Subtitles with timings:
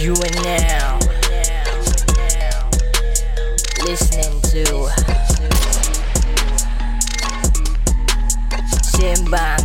[0.00, 0.98] You are now
[3.84, 4.64] listening to
[8.80, 9.62] Simbang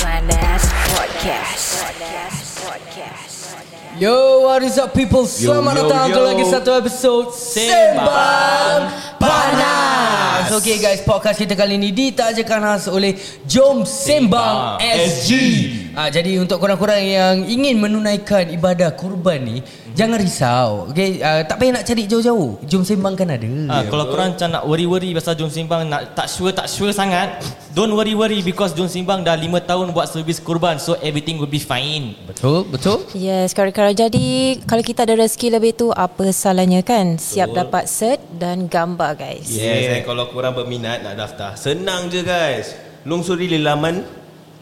[0.00, 1.64] Panas Podcast.
[4.00, 5.28] Yo, what is up people?
[5.28, 6.16] Selamat yo, datang yo.
[6.16, 8.88] ke lagi satu episod Sembang
[9.20, 10.48] Panas.
[10.56, 13.12] Okay guys, podcast kita kali ini ditajakan khas oleh
[13.44, 15.30] Jom Sembang, Sembang SG.
[15.98, 19.56] Ah, jadi untuk korang-korang yang ingin menunaikan ibadah kurban ni,
[19.98, 20.86] jangan risau.
[20.94, 22.62] Okay, ah, tak payah nak cari jauh-jauh.
[22.62, 23.46] Jom Sembang kan ada.
[23.46, 27.42] Ha, kalau korang macam nak worry-worry pasal Jom Simbang nak tak sure tak sure sangat,
[27.74, 31.58] don't worry-worry because Jom Simbang dah 5 tahun buat servis kurban so everything will be
[31.58, 32.14] fine.
[32.30, 33.02] Betul, betul.
[33.10, 34.26] Yes, kalau jadi
[34.70, 37.18] kalau kita ada rezeki lebih tu apa salahnya kan?
[37.18, 39.50] Siap dapat cert dan gambar guys.
[39.50, 42.78] Yes, and kalau korang berminat nak daftar, senang je guys.
[43.00, 44.19] Lungsuri laman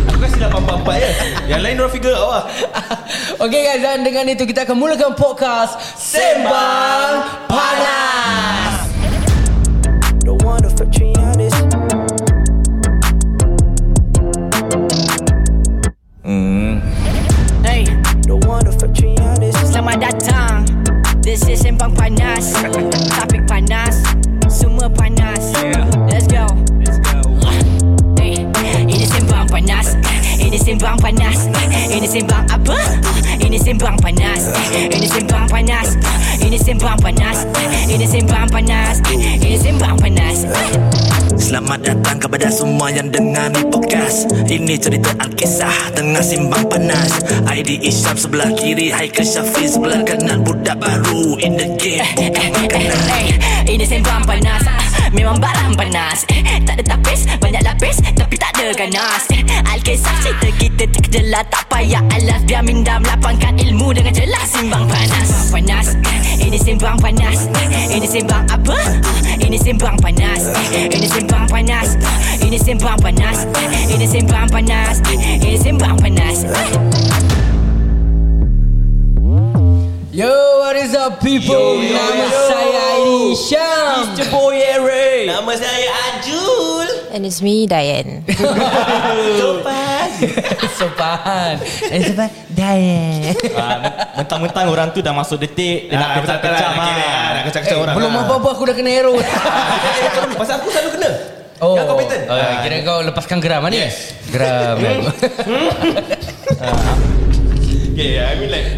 [0.05, 1.11] Aku kasi 844 je.
[1.49, 2.45] Yang lain orang figure out lah.
[3.41, 7.13] Okay guys dan dengan itu kita akan mulakan podcast Sembang
[7.47, 8.62] Panas
[20.03, 20.67] datang.
[21.23, 22.51] This is Sembang Panas.
[23.15, 24.03] Topik panas,
[24.51, 25.32] semua panas.
[30.53, 31.49] Ini Sembang Panas.
[31.89, 32.77] Ini Sembang apa?
[33.41, 34.53] Ini Sembang Panas.
[34.77, 35.97] Ini Sembang Panas.
[36.45, 37.49] Ini Sembang Panas.
[37.89, 39.01] Ini Sembang Panas.
[39.17, 40.45] Ini Sembang Panas.
[41.41, 47.81] Selamat datang kepada semua yang dengar ni podcast Ini cerita Alkisah tengah simbang panas ID
[47.89, 53.01] Isyam sebelah kiri Haikal Syafiq sebelah kanan Budak baru in the game bukan makanan
[53.65, 56.25] ini sembang panas Memang barang panas.
[56.33, 59.23] Eh, Tak ada tapis, banyak lapis Tapi tak ada ganas.
[59.29, 62.41] Eh, Alkisah cerita kita terkejelah Tak payah alas.
[62.45, 64.49] Biar minda melapangkan ilmu Dengan jelas.
[64.49, 65.29] Simbang panas.
[65.29, 65.87] Sembang panas.
[66.09, 67.39] Eh, Ini sembang panas.
[67.93, 68.77] Ini sembang apa?
[69.37, 70.43] Ini sembang panas.
[70.73, 71.89] Ini sembang panas.
[72.41, 73.39] Ini sembang panas.
[73.89, 74.97] Ini sembang panas.
[75.39, 76.37] Ini sembang panas.
[80.13, 80.29] Yo
[80.61, 81.81] what is up people?
[81.81, 82.41] Yo, yo, Nama yo.
[82.45, 84.29] saya Aini Syam Mr.
[84.29, 84.61] Boy
[85.23, 85.31] Ray.
[85.31, 86.89] Nama saya Ajul.
[87.15, 88.27] And it's me Diane.
[89.41, 90.09] Sopan.
[90.79, 91.55] Sopan
[91.87, 93.77] Eh sopan Daya Ah,
[94.19, 97.29] mentang-mentang orang tu dah masuk detik dia nak Ah, kecam-kecam lah, nak ah.
[97.31, 97.95] Nak kecam-kecam orang.
[97.95, 98.23] Belum ah.
[98.27, 99.15] apa-apa aku dah kena arrow
[100.35, 101.11] Pasal aku selalu kena.
[101.63, 102.23] Oh, Yang kau pattern.
[102.27, 103.97] oh kira kau lepaskan geram ni Yes.
[104.35, 104.77] Geram
[107.93, 108.69] Okay, I mean like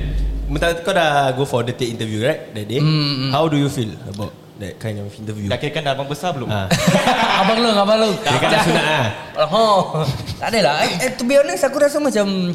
[0.44, 2.84] Mentang kau dah go for the date interview right That day
[3.32, 6.31] How do you feel about that kind of interview Dah kira kan dah abang besar
[6.31, 6.47] belum?
[6.47, 6.71] Ah.
[7.43, 9.07] Abang long Abang long Dia kan dah sunat lah
[9.51, 10.07] Oh,
[10.39, 10.79] tak adalah.
[10.79, 12.55] I, I, to be honest, aku rasa macam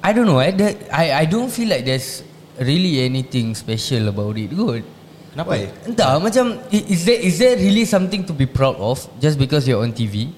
[0.00, 0.40] I don't know.
[0.42, 2.24] Eh, that, I I don't feel like there's
[2.58, 4.48] really anything special about it.
[4.50, 4.82] Good.
[5.30, 5.54] Kenapa?
[5.54, 5.68] Why?
[5.86, 9.68] Entah, macam i- is there is there really something to be proud of just because
[9.68, 10.32] you're on TV?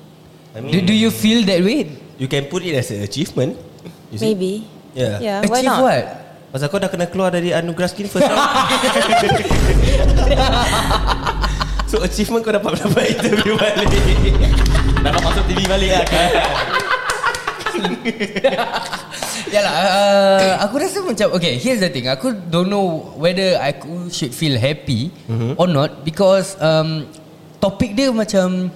[0.53, 1.89] I do, mean- do you feel that way?
[2.21, 3.57] You can put it as an achievement
[4.13, 4.35] see?
[4.35, 4.69] Maybe.
[4.93, 5.17] Yeah.
[5.21, 5.81] Yeah, why Achieve not?
[5.81, 6.05] what?
[6.53, 8.37] Pasal kau dah kena keluar dari anugerah skin first round
[11.91, 13.89] So achievement kau dapat dapat interview balik
[15.01, 16.31] Dapat masuk TV balik lah kan?
[19.53, 21.57] Yalah, uh, aku rasa macam okay.
[21.57, 22.09] Here's the thing.
[22.09, 25.56] Aku don't know whether aku should feel happy mm-hmm.
[25.56, 27.09] or not because um,
[27.61, 28.69] topik dia macam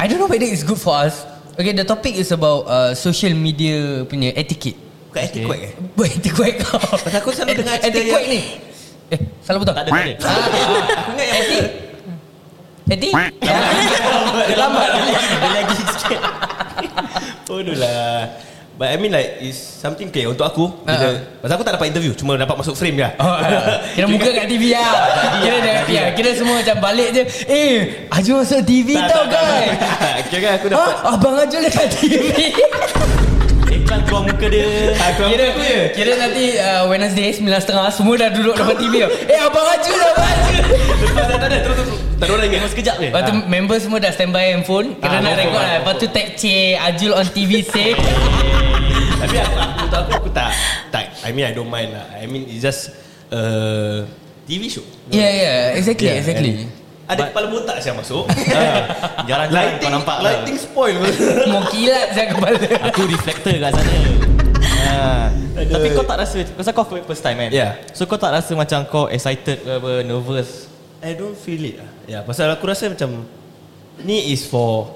[0.00, 1.24] I don't know whether it's good for us.
[1.54, 4.83] Okay, the topic is about uh, social media punya etiquette.
[5.14, 6.74] Bukan etiquette eh Buat etiquette kau.
[6.98, 8.42] Pasal aku selalu dengar cerita etiquette yang- ni.
[9.06, 9.72] Eh, salah betul?
[9.72, 10.34] Tak ada, tak ada.
[10.98, 11.64] Aku ingat yang Etik.
[12.84, 13.12] Etik.
[14.48, 16.20] Dia lambat Dia lagi sikit
[17.44, 18.28] Bodoh lah
[18.74, 21.16] But I mean like Is something okay Untuk aku bila, Uh-uh.
[21.40, 23.78] Pasal aku tak dapat interview Cuma dapat masuk frame je Oh, ah.
[23.94, 24.92] kira muka kat TV lah
[25.38, 27.76] Kira dia ya, Kira semua macam balik je Eh
[28.10, 30.20] Aju masuk TV Tak, tau tak, kan.
[30.28, 30.94] Kira kan aku dapat?
[31.06, 32.24] Abang Aju dekat TV
[34.02, 34.66] Keluar muka dia
[35.14, 35.46] Kira,
[35.94, 38.94] kira nanti uh, Wednesday 9.30 Semua dah duduk depan TV.
[39.06, 39.78] Eh Abang dah
[40.10, 40.54] Abang Aju
[41.14, 41.58] Tak ada, tak ada.
[41.62, 41.98] Terus, terus.
[42.14, 42.70] Tak ada orang ingat.
[42.70, 45.74] Sekejap je Lepas tu member semua dah standby handphone Kira Ah, nak record lah.
[45.78, 46.42] Lepas tu tag C
[46.74, 47.94] Ajul on TV say
[49.14, 50.50] Tapi aku, aku, aku, aku, aku tak,
[50.90, 51.04] tak.
[51.24, 52.04] I mean, I don't mind lah.
[52.12, 52.92] I mean, it's just
[53.32, 54.04] uh,
[54.44, 54.84] TV show.
[55.08, 58.24] Yeah yeah Exactly Yeah, exactly and Ada kepala botak saya masuk.
[59.28, 60.24] Jarang-jarang lighting, kau nampak lah.
[60.40, 61.00] lighting spoil.
[61.52, 62.56] Mau kilat saya kepala
[62.88, 63.94] Aku reflector kat sana
[64.94, 65.28] ha.
[65.54, 67.76] Tapi kau tak rasa Pasal kau first time kan Yeah.
[67.92, 70.72] So kau tak rasa macam kau excited ke apa Nervous
[71.04, 71.90] I don't feel it lah.
[72.08, 73.28] Ya, pasal aku rasa macam
[74.00, 74.88] ni is for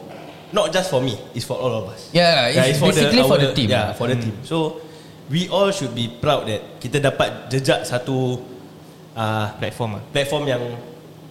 [0.56, 2.08] not just for me, it's for all of us.
[2.16, 3.68] Yeah, it's basically for the team.
[3.68, 4.32] Yeah, for the team.
[4.40, 4.80] So
[5.28, 8.40] we all should be proud that kita dapat jejak satu
[9.12, 10.62] uh, Platform lah platform yang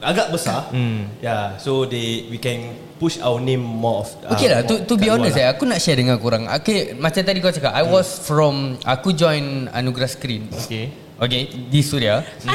[0.02, 0.70] agak besar.
[0.70, 1.10] Hmm.
[1.22, 4.94] Yeah, so they we can push our name more of uh, Okay lah to, to
[4.98, 5.50] be honest lah.
[5.50, 6.50] eh Aku nak share dengan korang.
[6.50, 10.50] Okay, Macam tadi kau cakap I was from Aku join Anugerah Screen.
[10.66, 10.90] Okay.
[11.18, 12.22] Okay Di Suria.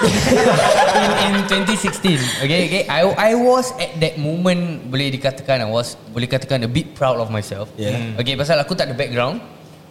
[0.00, 6.00] In, in 2016 Okay okay I, I was at that moment Boleh dikatakan I was
[6.08, 7.68] Boleh katakan a bit proud of myself.
[7.76, 8.16] Yeah.
[8.16, 9.44] Okay pasal aku tak ada background.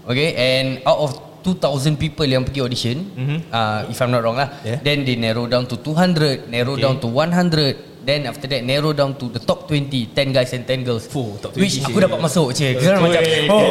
[0.09, 2.97] Okay and out of 2,000 people yang pergi audition.
[3.15, 3.37] Mhm.
[3.49, 4.49] uh, If I'm not wrong lah.
[4.63, 4.79] Yeah.
[4.83, 6.83] Then they narrow down to 200 Narrow Okay.
[6.83, 10.63] down to 100 Then after that narrow down to the top 20 10 guys and
[10.65, 11.05] 10 girls.
[11.05, 12.79] Fuh, top 20 Which aku dapat masuk cik.
[12.79, 13.21] Kira macam
[13.51, 13.63] oh,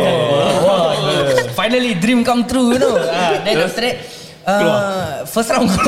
[0.63, 0.93] wow,
[1.57, 2.95] Finally dream come true you know.
[2.97, 3.97] Uh, Then after that
[4.47, 5.73] uh, First round.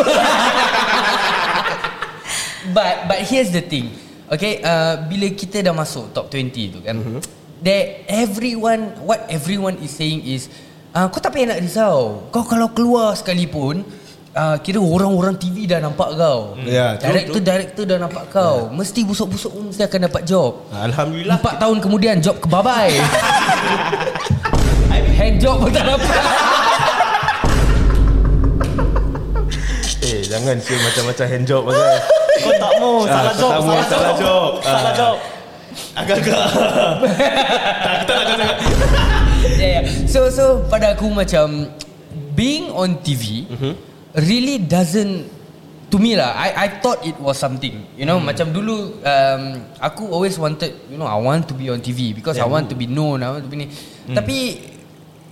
[2.77, 3.91] But but here's the thing.
[4.31, 7.21] Okay uh, Bila kita dah masuk top 20 tu kan mm-hmm.
[7.61, 10.49] That everyone What everyone is saying is
[10.93, 13.83] uh, Kau tak payah nak risau Kau kalau keluar sekalipun
[14.33, 19.51] uh, Kira orang-orang TV dah nampak kau Ya, true, Director-director dah nampak kau Mesti busuk-busuk
[19.51, 21.37] pun Mesti akan dapat job Alhamdulillah.
[21.37, 22.97] Empat tahun kemudian job kebabai
[25.21, 26.17] Hand job pun tak dapat
[30.01, 31.87] Eh, jangan share macam-macam hand job pasal.
[32.43, 34.51] Kau tak mau Salah Ah, job tak mau, salah job.
[34.65, 34.95] Salah Ah.
[34.97, 35.17] job
[35.95, 36.45] Agak-agak.
[38.09, 39.30] tak, kita nak kata.
[39.41, 39.83] Yeah, yeah.
[40.07, 41.71] So so pada aku macam
[42.35, 43.73] being on TV Mhm.
[44.27, 45.29] really doesn't
[45.91, 46.35] to me lah.
[46.35, 47.83] I I thought it was something.
[47.99, 48.31] You know, Hmm.
[48.31, 49.43] macam dulu um,
[49.83, 52.53] aku always wanted, you know, I want to be on TV because I Yeah.
[52.53, 53.23] want to be known.
[53.23, 53.67] I want to be ni.
[54.07, 54.15] Hmm.
[54.15, 54.39] Tapi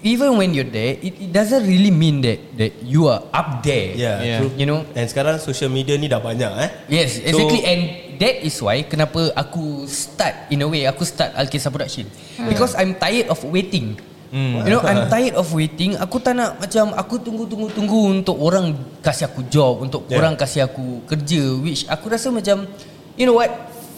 [0.03, 3.95] even when you're there, it, it doesn't really mean that that you are up there.
[3.95, 4.39] Yeah, Yeah.
[4.43, 4.51] true.
[4.55, 6.71] You know, And sekarang social media ni dah banyak eh.
[6.91, 7.63] Yes, exactly.
[7.63, 7.83] So, and
[8.19, 12.06] that is why kenapa aku start in a way aku start Alkisah Production.
[12.47, 13.99] Because I'm tired of waiting.
[14.29, 15.97] You know, I'm tired of waiting.
[15.97, 20.20] Aku tak nak macam aku tunggu-tunggu-tunggu untuk orang kasih aku job, untuk Yeah.
[20.20, 22.69] orang kasih aku kerja which aku rasa macam
[23.17, 23.49] you know what?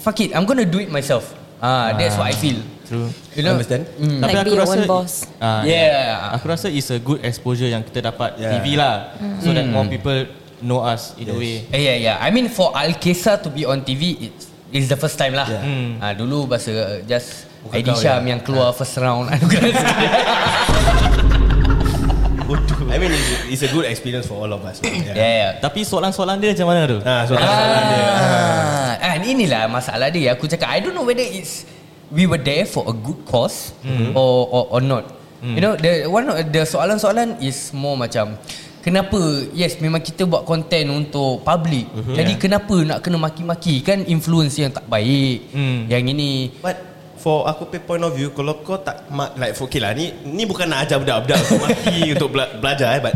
[0.01, 1.35] Fuck it, I'm gonna do it myself.
[1.61, 2.57] Ah, that's what I feel.
[2.89, 3.55] True You know?
[3.55, 3.87] Understand?
[4.01, 4.19] Mm.
[4.19, 5.29] Like be your own boss.
[5.39, 6.33] ah, Yeah.
[6.35, 8.59] Aku rasa it's a good exposure Yang kita dapat Yeah.
[8.59, 10.27] TV lah So that more people
[10.61, 12.17] Know us In a way Eh, yeah, yeah.
[12.21, 15.49] I mean for Alkesa to be on TV, it's it's the first time lah.
[15.49, 15.63] Yeah.
[15.65, 15.91] Hmm.
[15.99, 18.29] Ah, dulu bahasa uh, just Bukan Eddie kau, Syam ya.
[18.33, 19.69] yang keluar first round anugerah
[22.91, 24.83] I mean it's, it's a good experience for all of us.
[24.85, 25.51] Yeah, yeah.
[25.63, 26.99] Tapi soalan-soalan dia macam mana tu?
[27.07, 28.03] Ah, so soalan dia.
[28.03, 30.35] Ah, and inilah masalah dia.
[30.35, 31.63] Aku cakap, I don't know whether it's
[32.11, 34.19] we were there for a good cause Mm-hmm.
[34.19, 35.05] or, or or not.
[35.41, 38.37] You know, the one the soalan-soalan is more macam
[38.81, 39.21] kenapa?
[39.53, 41.87] Yes, memang kita buat content untuk public.
[41.93, 42.17] Mm-hmm.
[42.17, 45.53] Jadi kenapa nak kena maki-maki kan influence yang tak baik.
[45.53, 45.87] Hmm.
[45.87, 46.91] Yang ini But
[47.21, 50.49] for aku pay point of view kalau kau tak ma- like okay lah ni ni
[50.49, 53.13] bukan nak ajar budak-budak untuk maki untuk bela- belajar eh but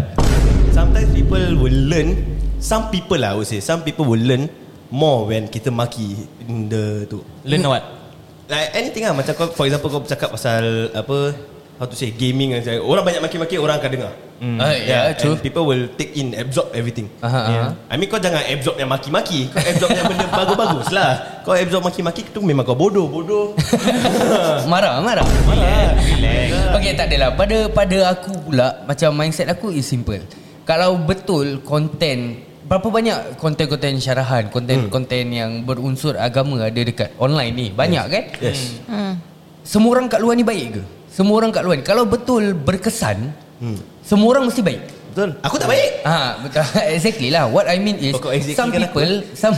[0.77, 2.12] sometimes people will learn
[2.61, 4.53] some people lah I would say some people will learn
[4.93, 7.81] more when kita maki in the tu Learn what?
[8.45, 11.33] like anything lah macam kau for example kau bercakap pasal apa
[11.75, 14.59] how to say gaming and orang banyak maki-maki orang akan dengar Hmm.
[14.59, 15.38] Ah, yeah, true.
[15.38, 17.66] and people will take in absorb everything Aha, aha.
[17.87, 21.11] I mean kau jangan absorb yang maki-maki Kau absorb yang benda bagus-bagus lah
[21.47, 23.54] Kau absorb maki-maki tu memang kau bodoh Bodoh
[24.73, 25.23] Marah, marah.
[25.23, 26.49] Relax, relax.
[26.75, 27.31] Okay, tak adalah.
[27.38, 30.19] Pada pada aku pula, macam mindset aku is simple.
[30.66, 37.66] Kalau betul konten Berapa banyak konten-konten syarahan Konten-konten yang berunsur agama ada dekat online ni
[37.71, 38.25] Banyak kan?
[38.43, 38.83] Yes
[39.62, 40.83] Semua orang kat luar ni baik ke?
[41.14, 43.30] Semua orang kat luar ni Kalau betul berkesan
[44.02, 44.83] Semua orang mesti baik
[45.14, 46.66] Betul Aku tak baik Ah, betul.
[46.99, 47.47] exactly lah.
[47.47, 49.54] What I mean is exactly some kan people some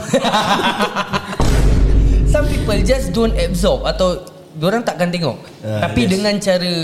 [2.32, 4.20] some people just don't absorb atau
[4.60, 5.40] orang takkan tengok.
[5.64, 6.10] Ah, Tapi yes.
[6.12, 6.74] dengan cara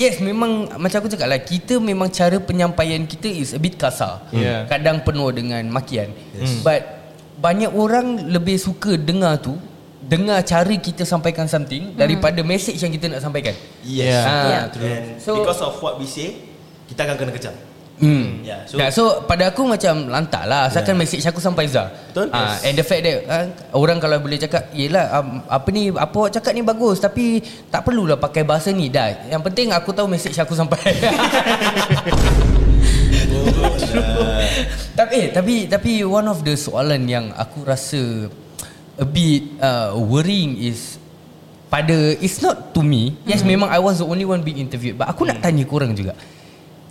[0.00, 4.24] Yes memang Macam aku cakap lah Kita memang cara penyampaian kita Is a bit kasar
[4.32, 4.64] Yeah.
[4.64, 6.62] Kadang penuh dengan makian yes.
[6.64, 6.86] But
[7.36, 9.56] Banyak orang lebih suka dengar tu
[10.10, 13.54] dengar cara kita sampaikan something daripada message yang kita nak sampaikan.
[13.86, 14.82] Yes Ah, Yeah.
[14.82, 16.34] And So- because of what we say
[16.90, 17.54] Kita akan kena kecam
[18.00, 18.40] Hmm.
[18.40, 21.04] Yeah, So, yeah, so pada aku macam lantak lah Asalkan yeah.
[21.04, 22.32] message aku sampai Zah Betul.
[22.32, 22.64] Ah, Yes.
[22.64, 23.44] And the fact that ah,
[23.76, 27.84] Orang kalau boleh cakap Yelah um, Apa ni Apa awak cakap ni bagus Tapi Tak
[27.84, 30.80] perlulah pakai bahasa ni Dah Yang penting aku tahu message aku sampai
[34.98, 38.28] tapi eh, tapi tapi one of the soalan yang aku rasa
[39.00, 41.00] a bit uh, worrying is
[41.66, 43.16] pada it's not to me.
[43.24, 43.56] Yes Hmm.
[43.56, 46.12] memang I was the only one being interviewed but aku nak tanya korang juga.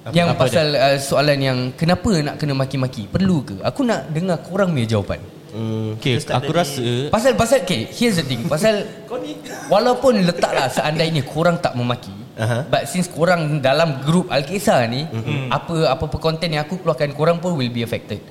[0.09, 3.05] yang apa pasal uh, soalan yang kenapa nak kena maki-maki?
[3.05, 3.55] Perlu ke?
[3.61, 5.21] Aku nak dengar korang punya jawapan.
[5.53, 8.41] hmm, Okay, aku dari- rasa Pasal pasal okay, here's the thing.
[8.43, 9.37] Pasal Kau ni
[9.67, 12.65] Walaupun letaklah seandainya korang tak memaki Aha.
[12.65, 15.51] But since korang dalam grup Alkisah ni Mhm.
[15.51, 18.23] Apa apa konten yang aku keluarkan Korang pun will be affected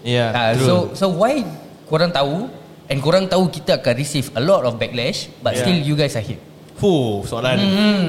[0.00, 0.62] Ya Ah, true.
[0.62, 1.42] so so why
[1.84, 2.48] korang tahu
[2.86, 5.62] and korang tahu kita akan receive a lot of backlash but Yeah.
[5.62, 6.38] still you guys are here.
[6.76, 7.56] Fuh, soalan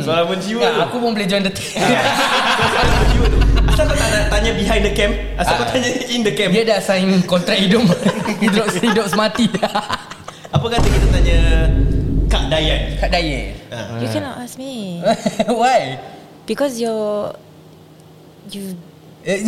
[0.03, 1.71] Soalan menjiwa Ya, tu aku pun boleh join the team.
[1.79, 5.71] Soalan menjiwa tu Asal kau tak nak tanya behind the cam Asal kau Ah.
[5.71, 7.87] tanya in the cam Dia dah sign kontrak hidup
[8.37, 9.47] hidup hidup semati.
[10.47, 11.39] Apa kata kita tanya
[12.27, 13.39] Kak Dayan Kak Daya.
[13.71, 14.03] ha.
[14.03, 14.99] You cannot ask me
[15.63, 15.95] why?
[16.43, 17.31] because you're
[18.51, 18.75] you
[19.23, 19.43] Eh,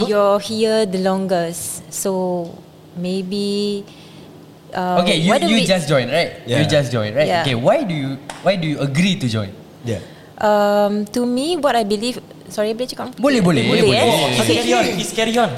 [0.00, 1.82] you're here the longest.
[1.90, 2.46] So
[2.94, 3.82] maybe.
[4.74, 6.42] Uh, Okay, you you we- just join, right?
[6.44, 6.58] Yeah.
[6.58, 7.30] You just join, right?
[7.30, 7.46] Yeah.
[7.46, 9.54] Okay, why do you why do you agree to join?
[9.86, 10.02] Yeah
[10.34, 12.18] Um, to me, what I believe.
[12.50, 13.14] Sorry, boleh cakap?
[13.22, 13.82] Boleh, boleh, boleh.
[13.86, 13.98] boleh.
[13.98, 14.04] eh?
[14.04, 14.56] Oh, He's Okay.
[14.60, 15.50] carry on He's carry on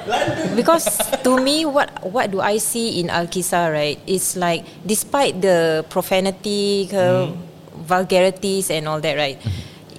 [0.55, 0.85] because
[1.25, 6.87] to me what what do I see in Al-Kisah right it's like despite the profanity
[6.87, 7.33] ke
[7.75, 9.41] vulgarities and all that right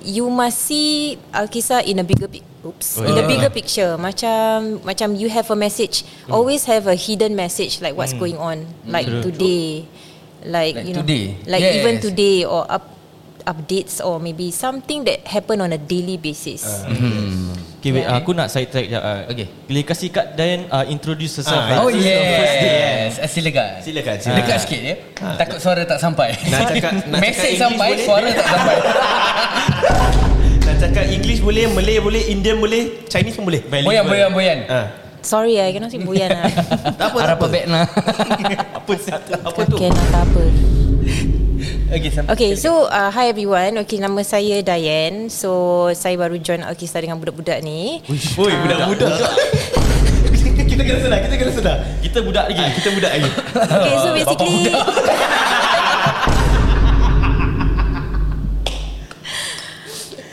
[0.06, 2.30] you must see Al-Kisah in a bigger
[2.68, 7.34] oops in a bigger picture macam macam you have a message always have a hidden
[7.34, 9.88] message like what's going on like today
[10.44, 11.26] like, Like you know today.
[11.46, 12.04] like even Yes.
[12.04, 12.86] today or up
[13.44, 16.68] updates or maybe something that happen on a daily basis
[17.78, 18.18] Okay wait Yeah.
[18.18, 19.48] Aku nak side track uh, Okay.
[19.64, 22.04] Boleh kasih Kak Dayan uh, Introduce herself Ah, Oh the eh?
[22.04, 23.80] yes, Ah, silakan.
[23.80, 24.38] Silakan, silakan.
[24.42, 24.96] Dekat sikit ya.
[25.38, 26.34] Takut suara tak sampai.
[26.44, 28.36] Nak cakap- nak Message cakap sampai, English suara boleh?
[28.36, 28.76] tak sampai.
[30.78, 34.58] Cakap English boleh Malay boleh Indian boleh Chinese pun boleh Boyan, boyan, boyan.
[34.70, 34.94] ha.
[35.26, 36.46] sorry I cannot say buyan lah
[37.02, 37.86] Tak apa tak Arab apa apa nah.
[38.78, 38.92] Apa
[39.42, 40.44] Apa tu Okay, tak apa.
[41.88, 42.30] Okay, sampai.
[42.36, 43.80] Okay, so uh, hi everyone.
[43.84, 45.32] Okay, nama saya Dayan.
[45.32, 45.50] So,
[45.96, 48.04] saya baru join Alkisah dengan budak-budak ni.
[48.38, 49.18] Oi budak-budak
[50.68, 54.72] Kita kena sedar Kita kena sedar Kita budak lagi Kita budak lagi Okay, so basically...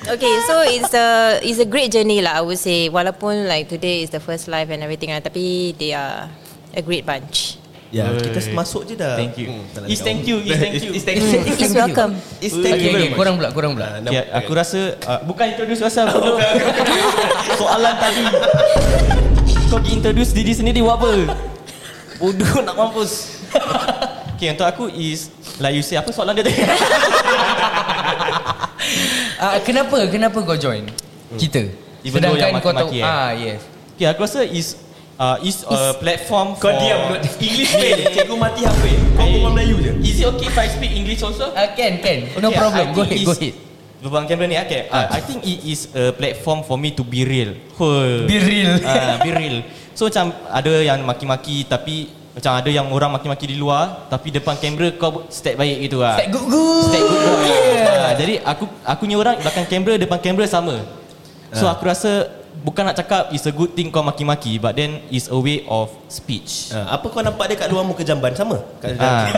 [0.05, 2.37] Okay, so it's a it's a great journey lah.
[2.37, 5.97] I would say, walaupun like today is the first live and everything, lah, tapi they
[5.97, 6.29] are
[6.77, 7.57] a great bunch.
[7.89, 9.55] Ya kita masuk je dah Thank you.
[9.55, 10.03] Hmm, cakap.
[10.03, 10.91] thank you, is thank you.
[10.99, 12.13] Is thank you It's welcome.
[12.43, 13.87] Is thank Okay, you okay, much korang pula, korang pula.
[13.87, 16.35] Ah, Okay, nama- aku rasa uh, Bukan introduce yourself dulu
[17.63, 18.25] Soalan tadi
[19.71, 21.39] Kau pergi introduce diri sendiri buat apa
[22.19, 23.39] Bodoh nak mampus
[24.35, 26.57] Okay untuk aku is Like you say Apa soalan dia tadi
[29.35, 29.97] Ah, kenapa?
[30.09, 30.87] Kenapa kau join?
[31.35, 31.63] Kita.
[31.67, 32.07] Hmm.
[32.07, 33.05] Even though yang kau tahu maki-maki, eh?
[33.05, 33.61] ah yes.
[33.97, 34.77] Okay aku rasa is
[35.17, 38.85] uh, Is a platform Kau for diam English fail Cikgu mati apa
[39.17, 41.49] Kau berbual Melayu je Is it okay if I speak English also?
[41.57, 42.29] Ah can, can.
[42.39, 42.85] no Okay, problem.
[42.85, 43.55] I Go ahead, is- go ahead.
[44.05, 44.85] Berbang kamera ni okay.
[44.93, 47.57] Uh, I think it is a platform for me to be real.
[47.73, 48.29] Huh.
[48.29, 48.77] Be real.
[48.85, 49.57] Uh, be real.
[49.97, 54.59] So macam ada yang maki-maki tapi macam ada yang orang maki-maki di luar tapi depan
[54.59, 56.19] kamera kau step baik gitu lah.
[56.19, 56.91] Step good good.
[56.91, 57.47] Step good boy.
[57.47, 57.87] Yeah.
[57.95, 60.83] Uh, jadi aku aku punya orang belakang kamera depan kamera sama.
[61.55, 62.27] So aku rasa
[62.67, 65.95] bukan nak cakap is a good thing kau maki-maki but then is a way of
[66.11, 66.75] speech.
[66.75, 69.31] Ah, Apa kau nampak dia kat luar muka jamban Sama kat Ah.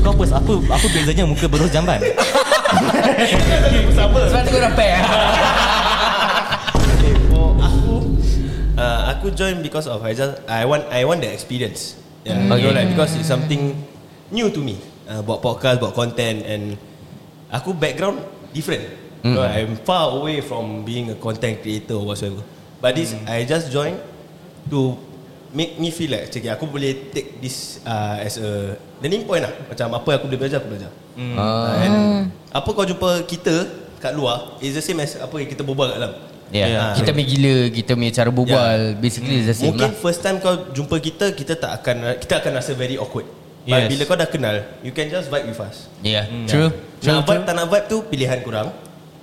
[0.00, 2.00] kau apa apa apa bezanya muka berus jamban?
[3.92, 5.04] Sama Sebab tu kau dah pair.
[9.28, 12.00] Aku join because of I just I want I want the experience.
[12.24, 12.56] Yeah, Hmm.
[12.56, 13.76] you know like because it's something
[14.32, 14.80] new to me.
[15.04, 16.80] Uh, buat podcast, buat content and
[17.52, 18.24] aku background
[18.56, 18.88] different.
[19.20, 22.40] You know, I'm far away from being a content creator or whatsoever.
[22.80, 23.28] But this Hmm.
[23.28, 24.00] I just join
[24.72, 24.96] to
[25.52, 29.52] make me feel like okay, aku boleh take this uh, as a learning point lah.
[29.68, 30.90] Macam apa yang aku boleh belajar, aku belajar.
[31.18, 31.96] Uh, and
[32.48, 33.68] apa kau jumpa kita
[33.98, 36.14] kat luar is the same as apa yang kita berbual kat dalam.
[36.48, 36.80] Yeah.
[36.80, 36.94] Ah.
[36.96, 40.00] Kita punya gila, kita punya cara berbual, basically it's the same Mungkin lah.
[40.00, 43.28] first time kau jumpa kita Kita tak akan Kita akan rasa very awkward
[43.68, 43.88] But Yes.
[43.92, 46.72] bila kau dah kenal You can just vibe with us Yeah, true.
[47.04, 47.48] True, Nak vibe true.
[47.48, 48.72] tak nak vibe tu Pilihan korang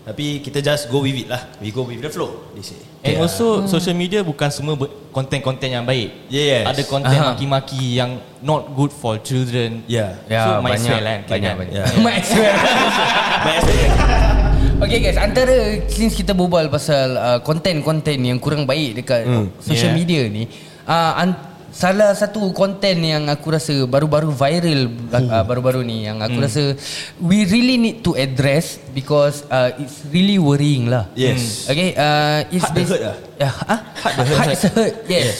[0.06, 1.50] Tapi kita just go with it lah.
[1.58, 2.54] We go with the flow.
[2.54, 2.78] They say.
[3.02, 4.78] And also social media bukan semua
[5.10, 6.30] konten-konten yang baik.
[6.30, 6.62] Yes.
[6.62, 7.34] Ada konten Aha.
[7.34, 9.82] maki-maki yang not good for children.
[9.90, 10.14] Yeah.
[10.30, 11.54] So, might as banyak, well kan, banyak.
[11.74, 11.88] Yeah.
[12.06, 12.54] Might as well.
[13.50, 15.56] But as a- Okay guys, antara
[15.88, 19.48] since kita berbual pasal uh, konten-konten yang kurang baik dekat Hmm.
[19.58, 19.98] social Yeah.
[19.98, 20.44] media ni,
[20.84, 21.40] uh, an-
[21.72, 26.72] salah satu konten yang aku rasa baru-baru viral uh, baru-baru ni yang aku rasa
[27.20, 31.08] we really need to address because uh, it's really worrying lah.
[31.16, 31.68] Yes.
[31.68, 33.16] Okay, uh, it's Heart the hurt lah.
[33.36, 33.80] Yeah, huh?
[34.00, 34.38] Heart the hurt.
[34.38, 34.94] Heart the hurt.
[35.08, 35.38] Yes.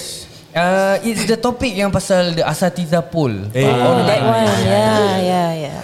[0.56, 3.32] Uh, it's the topic yang pasal the asatiza poll.
[3.52, 3.68] Eh.
[3.68, 4.48] Oh, that one.
[4.64, 5.80] Yeah, yeah, yeah.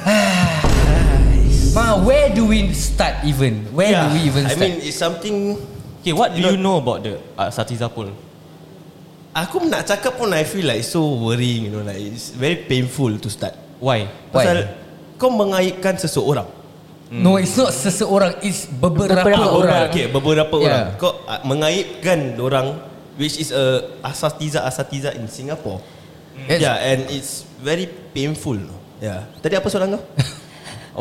[1.72, 3.64] Ma, where do we start even?
[3.72, 4.60] Where do we even I start?
[4.60, 5.56] mean, it's something
[6.02, 8.12] Okay, what do you know about the uh, Satiza poll?
[9.32, 13.16] Aku nak cakap pun I feel like so worrying You know like It's very painful
[13.16, 14.04] to start Why?
[14.04, 14.44] Why?
[14.44, 14.58] Pasal
[15.16, 16.52] Kau mengaitkan seseorang
[17.12, 18.40] No, it's not seseorang.
[18.44, 19.56] It's beberapa, Beberapa orang.
[19.56, 19.82] orang.
[19.88, 20.68] Okay beberapa Yeah.
[20.68, 22.84] orang Kau uh, mengaitkan orang
[23.16, 25.80] Which is a Asatiza-asatiza in Singapore
[26.52, 26.60] Yes.
[26.68, 28.60] Yeah and it's very painful?
[29.00, 30.04] Yeah Tadi apa soalan kau?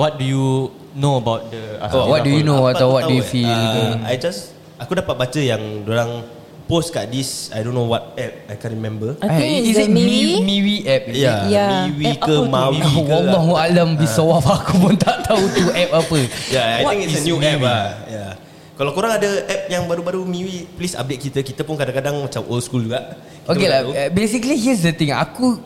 [0.01, 0.47] What do you
[0.95, 3.45] know about the uh, Asatiza what do you know atau what do you feel?
[3.47, 6.25] eh, uh, I just Aku dapat baca yang orang
[6.65, 9.77] post kat this I don't know what app I can't remember I think Eh, is
[9.77, 10.41] the it Miwi.
[10.41, 11.03] Mi- Miwi app?
[11.05, 11.41] is Ya, it?
[11.53, 11.69] Yeah.
[11.85, 16.19] Miwi App ke Mawi ke Wallahu alam bisawab aku pun tak tahu tu app apa.
[16.49, 17.67] Yeah, I What think it's a is new app Miwi?
[17.67, 17.85] lah.
[18.09, 18.33] Yeah.
[18.73, 21.39] Kalau korang ada app yang baru-baru Miwi, please update kita.
[21.43, 23.21] Kita pun kadang-kadang macam old school juga.
[23.45, 23.93] Kita Okay lah tahu.
[23.93, 25.61] uh, Basically here's the thing Aku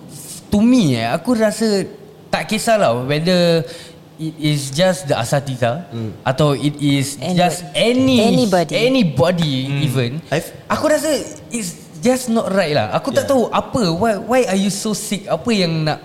[0.48, 1.84] To me eh Aku rasa
[2.26, 3.62] Tak kisahlah Whether
[4.14, 6.14] It is just the asatiza Hmm.
[6.22, 7.34] Atau it is Anybody.
[7.34, 8.72] Just any Anybody.
[8.78, 10.30] Anybody even Hmm.
[10.30, 11.10] I've- Aku rasa
[11.50, 13.34] It's just not right lah Aku tak Yeah.
[13.34, 15.98] tahu Apa Why why are you so sick Apa yang nak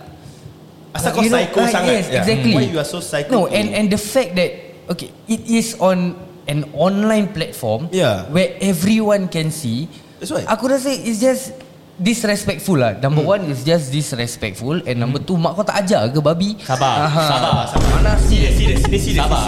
[0.90, 1.92] Asal kau You know, psycho ah, sangat.
[1.94, 2.18] Yes Yeah.
[2.20, 3.30] exactly Why you are so psycho?
[3.30, 4.52] No and and the fact that
[4.90, 6.18] Okay It is on
[6.50, 8.26] An online platform Yeah.
[8.34, 9.86] Where everyone can see
[10.18, 10.50] That's why.
[10.50, 11.54] Aku rasa it's just
[12.00, 13.34] Disrespectful lah Number Hmm.
[13.36, 17.24] one is just disrespectful And number two Mak kau tak ajar ke babi Sabar, Aha.
[17.28, 17.90] sabar, sabar.
[18.00, 19.44] Mana Serious, serious, serious, serious, Sabar.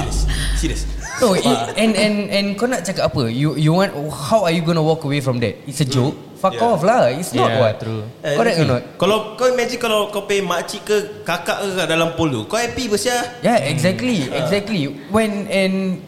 [0.59, 0.81] serious.
[1.21, 1.45] No, it,
[1.77, 3.29] and and and kau nak cakap apa?
[3.29, 5.53] You you want how are you gonna walk away from that?
[5.69, 6.17] It's a joke.
[6.41, 6.65] Fuck Yeah.
[6.65, 7.13] off lah.
[7.13, 7.77] It's not Yeah, what.
[7.77, 8.01] true.
[8.25, 8.81] Eh, Correct or not?
[8.97, 12.57] Kalau kau imagine kalau kau pay makcik ke kakak ke kat dalam pool tu, kau
[12.57, 13.37] happy bersia?
[13.45, 14.89] Yeah, exactly, exactly.
[15.13, 16.01] When and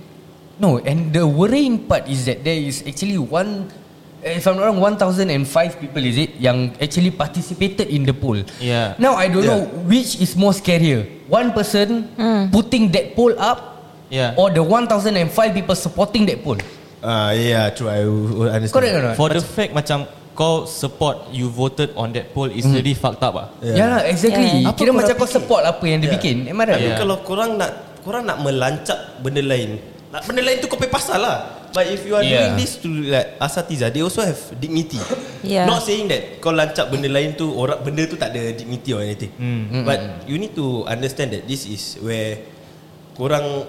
[0.58, 3.69] no, and the worrying part is that there is actually one,
[4.25, 8.39] if I'm not wrong, 1,005 people is it yang actually participated in the poll.
[8.57, 8.95] Yeah.
[8.97, 9.59] Now I don't Yeah.
[9.59, 11.05] know which is more scarier.
[11.27, 12.07] One person
[12.49, 14.38] putting that poll up, Yeah.
[14.38, 16.57] or the 1,005 people supporting that poll.
[17.03, 17.91] Ah, yeah, true.
[17.91, 18.07] I
[18.55, 18.71] understand.
[18.71, 19.15] Correct or not?
[19.19, 23.36] For the fact macam kau support you voted on that poll is really fucked up
[23.36, 23.47] ah.
[23.62, 24.65] Yeah, yeah exactly.
[24.65, 24.73] Yeah.
[24.73, 25.36] Kira Apa macam kau fikir?
[25.38, 26.15] support apa yang dia Yeah.
[26.17, 26.36] bikin.
[26.49, 26.73] Am I right?
[26.79, 26.97] Tapi Yeah.
[26.97, 29.77] kalau korang nak korang nak melancap benda lain,
[30.09, 31.62] nak benda lain tu kau pay pasal lah.
[31.73, 32.53] But if you are Yeah.
[32.53, 35.01] doing this to like asatiza, they also have dignity.
[35.41, 35.65] Yeah.
[35.65, 39.01] Not saying that kau lancap benda lain tu orang benda tu tak ada dignity or
[39.01, 39.33] anything.
[39.81, 42.45] But you need to understand that this is where
[43.17, 43.65] korang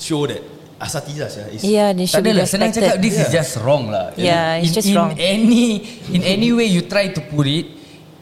[0.00, 0.40] show that
[0.80, 3.36] asatiza is Yeah, they Tak should be adalah senang cakap This is Yeah.
[3.40, 5.12] just wrong lah Yeah, it's in, just in wrong.
[5.14, 7.73] any In any way you try to put it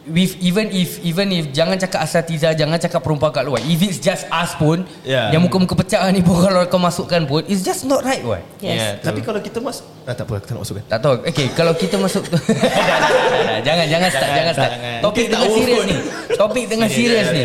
[0.03, 4.03] With even if Even if Jangan cakap asatiza Jangan cakap perempuan kat luar If it's
[4.03, 5.31] just us pun Yeah.
[5.31, 8.75] Yang muka-muka pecah ni pun Kalau kau masukkan pun It's just not right what Yes.
[8.75, 11.73] Yeah, Tapi kalau kita masuk ah, Tak apa kita nak masukkan tak tahu Okay kalau
[11.75, 12.23] kita masuk.
[13.67, 14.99] Jangan Jangan start Jangan, Jangan start jangan.
[14.99, 15.97] Topik tengah serius ni.
[16.39, 17.43] Topik tengah serius ni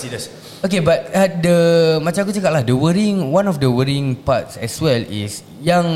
[0.00, 0.24] Serius
[0.64, 1.56] Okay but uh, the
[2.00, 5.86] Macam aku cakap lah The worrying One of the worrying parts as well is Yang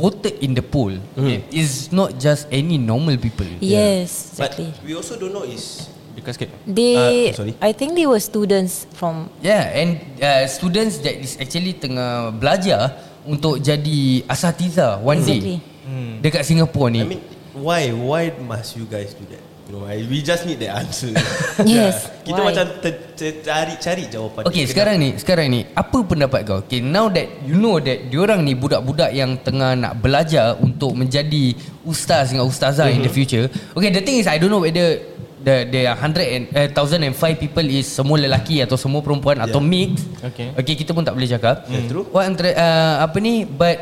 [0.00, 1.44] Voted in the poll Hmm.
[1.52, 4.72] Is not just any normal people Yes, But exactly.
[4.80, 6.50] we also don't know is Dekat sikit.
[6.66, 7.52] They, Uh, sorry.
[7.62, 9.28] I think they were students from.
[9.44, 15.60] Yeah and uh, Students that is actually tengah belajar Untuk jadi asatiza One Exactly.
[15.60, 19.42] day Dekat Singapore ni I mean why why must you guys do that?
[19.70, 21.14] Know, I, we just need the answer.
[21.62, 22.50] Yes, Kita why?
[22.50, 24.42] macam ter, ter, cari cari jawapan.
[24.50, 24.72] Okay Kenapa?
[24.74, 28.56] sekarang ni Sekarang ni Apa pendapat kau Okay now that You know that Diorang ni
[28.56, 31.52] budak-budak Yang tengah nak belajar Untuk menjadi
[31.84, 35.04] Ustaz dengan ustazah In the future Okay the thing is I don't know whether
[35.40, 39.40] The the hundred and uh, thousand and five people is semua lelaki atau semua perempuan
[39.40, 39.48] yeah.
[39.48, 40.04] atau mix.
[40.20, 40.52] Okay.
[40.52, 41.64] Okay kita pun tak boleh cakap.
[41.64, 42.04] Yeah, true.
[42.12, 43.48] What antara uh, apa ni?
[43.48, 43.80] But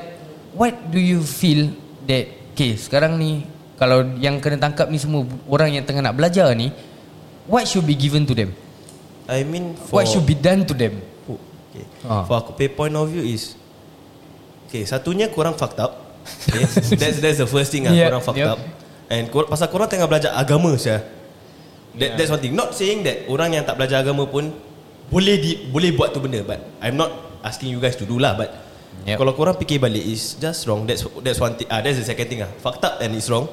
[0.54, 1.74] what do you feel
[2.06, 3.42] that okay sekarang ni
[3.78, 6.74] kalau yang kena tangkap ni semua orang yang tengah nak belajar ni,
[7.46, 8.50] what should be given to them?
[9.30, 10.98] I mean for What should be done to them?
[11.24, 11.84] Okay.
[12.02, 12.26] Ah.
[12.26, 13.54] For aku pay point of view is
[14.68, 16.20] Okay, satunya korang fucked up.
[16.44, 16.60] Okay.
[17.00, 18.52] that's that's the first thing lah, Yep, korang fucked yep.
[18.52, 18.60] up.
[19.08, 21.00] And kor, pasal korang tengah belajar agama saya.
[21.96, 22.52] That, That's one thing.
[22.52, 24.52] Not saying that orang yang tak belajar agama pun
[25.08, 28.36] boleh di, boleh buat tu benda but I'm not asking you guys to do lah
[28.36, 28.68] but
[29.08, 29.24] Yep.
[29.24, 30.84] kalau korang fikir balik is just wrong.
[30.84, 31.70] That's that's one thing.
[31.72, 32.50] Ah, that's the second thing ah.
[32.60, 33.48] Fucked up and it's wrong.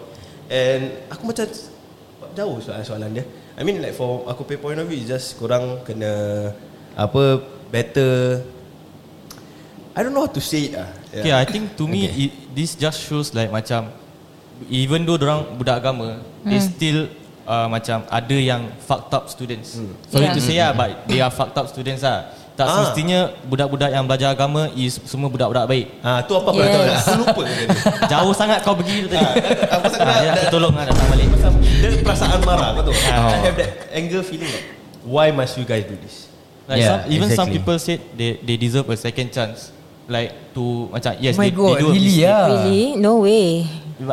[0.51, 1.45] And aku macam
[2.35, 3.25] jauh soalan soalan dia.
[3.55, 6.51] I mean like for aku pay point of view is just korang kena
[6.93, 7.39] apa
[7.71, 8.43] better
[9.95, 10.91] I don't know how to say it ah.
[11.15, 13.95] Okay, I think to me it, this just shows like macam
[14.67, 17.07] even though orang budak agama, they still
[17.47, 19.79] uh, macam ada yang fucked up students.
[20.11, 20.35] Sorry Yeah.
[20.35, 22.34] to say lah, but they are fucked up students lah.
[22.55, 22.71] Tak Ah.
[22.79, 25.85] semestinya budak-budak yang belajar agama is semua budak-budak baik.
[25.99, 26.63] Ah, tu apa Yes.
[26.63, 26.83] tahu.
[26.87, 27.65] Aku lupa tadi.
[28.15, 29.27] Jauh sangat kau pergi tu tadi.
[29.67, 31.27] Aku sangat Ah, nak tolong lah datang balik.
[31.75, 32.95] Dia perasaan marah kau tahu.
[33.11, 33.27] Ah.
[33.27, 34.67] I have that anger feeling like
[35.03, 36.31] why must you guys do this?
[36.65, 37.55] Like Yeah, some, even some exactly.
[37.59, 39.75] people said they they deserve a second chance.
[40.07, 42.31] Like to macam yes Oh my they, god, they do a really mistake.
[42.31, 42.47] ah.
[42.63, 42.85] Really?
[42.95, 43.49] No way.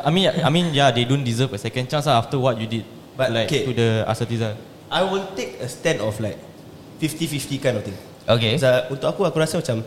[0.02, 2.66] I mean I mean yeah they don't deserve a second chance lah after what you
[2.66, 2.82] did.
[3.12, 3.62] But, like okay.
[3.64, 4.56] to the asatiza.
[4.88, 6.36] I will take a stand of like
[6.98, 7.94] 50-50 kind of thing.
[8.24, 8.54] Okay.
[8.56, 9.82] So, untuk aku aku rasa macam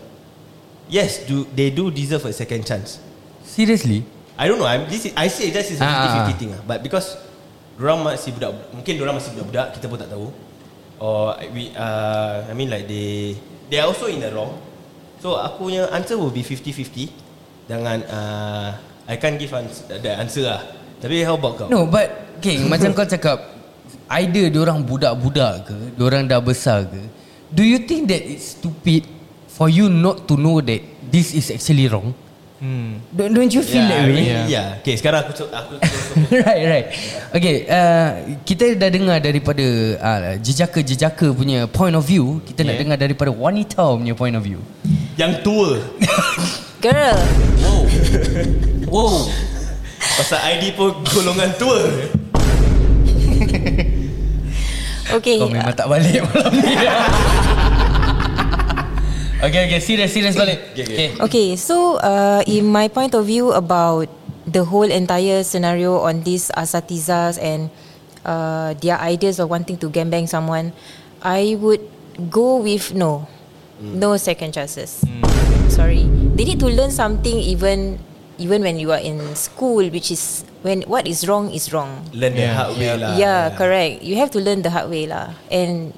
[0.87, 2.99] yes, do they do deserve a second chance.
[3.41, 4.03] Seriously?
[4.35, 4.67] I don't know.
[4.67, 6.35] I'm this is, I say this is a Ah, 50-50 ah.
[6.35, 6.61] thing lah.
[6.67, 7.15] But because
[7.79, 10.27] orang masih budak, mungkin orang masih budak-budak, kita pun tak tahu.
[10.99, 13.35] Or we, uh, I mean like they,
[13.67, 14.55] they are also in the wrong.
[15.23, 17.07] So aku punya answer will be 50-50.
[17.65, 18.69] Jangan, uh,
[19.07, 20.61] I can't give ans- the answer lah.
[20.99, 21.67] Tapi how about kau?
[21.67, 22.11] No, but
[22.43, 23.55] King, macam kau cakap
[24.19, 27.04] either diorang budak-budak ke, diorang dah besar ke,
[27.51, 29.03] do you think that it's stupid
[29.51, 30.81] for you not to know that
[31.11, 32.13] this is actually wrong?
[32.55, 33.03] Hmm.
[33.11, 34.25] Don't, don't you feel yeah, that way?
[34.25, 34.47] Yeah.
[34.47, 34.67] yeah.
[34.79, 36.87] Okay, sekarang aku aku, aku right, right.
[37.35, 39.65] Okay, uh, kita dah dengar daripada
[39.99, 42.39] uh, jejaka-jejaka punya point of view.
[42.47, 42.81] Kita nak Yeah.
[42.87, 44.63] dengar daripada wanita punya point of view.
[45.19, 45.83] yang tua.
[46.83, 47.19] Girl.
[48.87, 49.27] Wow.
[50.15, 51.79] Pasal ID pun golongan tua.
[55.15, 55.39] Okay.
[55.39, 56.73] Kau memang tak balik malam ni.
[59.47, 59.79] okay, okay.
[59.79, 60.75] Serius, serius balik.
[60.75, 61.09] Okay, okay.
[61.23, 61.47] okay.
[61.55, 64.11] So uh, in my point of view about
[64.43, 67.71] the whole entire scenario on these asatizas and
[68.27, 70.73] uh, their ideas of wanting to gambang someone,
[71.23, 71.81] I would
[72.29, 73.27] go with no,
[73.79, 74.99] no second chances.
[75.71, 76.03] Sorry,
[76.35, 77.99] they need to learn something even
[78.37, 80.23] even when you are in school, which is
[80.61, 82.03] when what is wrong is wrong.
[82.11, 82.53] Learn the Yeah.
[82.53, 83.11] hard way lah.
[83.15, 84.01] yeah, correct.
[84.01, 85.35] You have to learn the hard way lah.
[85.47, 85.91] And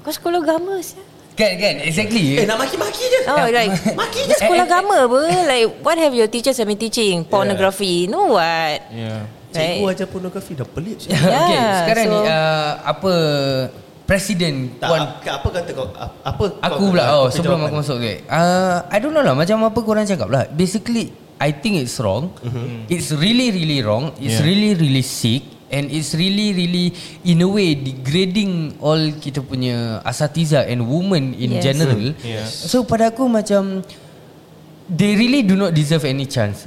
[0.00, 1.00] kau sekolah agama sih.
[1.34, 1.82] Kan, kan.
[1.82, 2.38] Exactly.
[2.38, 3.20] Eh nak maki-maki je.
[3.26, 4.34] Oh, like Maki je.
[4.36, 9.26] sekolah agama apa Like what have your teachers have been teaching Pornography No what Yeah.
[9.50, 11.10] Cikgu Right ajar pornografi dah pelik je.
[11.10, 13.12] okay, Yeah, sekarang ni so- uh, apa
[14.04, 15.86] presiden Tak, Puan apa, kata kau?
[15.90, 17.66] Ap- Apa Aku kau, pula oh sebelum jawapan?
[17.66, 18.16] aku masuk okay.
[18.26, 21.10] uh, I don't know lah macam apa korang cakap lah Basically
[21.44, 22.88] I think it's wrong mm-hmm.
[22.88, 24.48] It's really really wrong It's Yeah.
[24.48, 26.88] really really sick And it's really really
[27.28, 31.60] In a way Degrading all kita punya Asatiza and women in Yes.
[31.60, 32.48] general Yes.
[32.64, 33.84] So pada aku macam
[34.88, 36.64] They really do not deserve any chance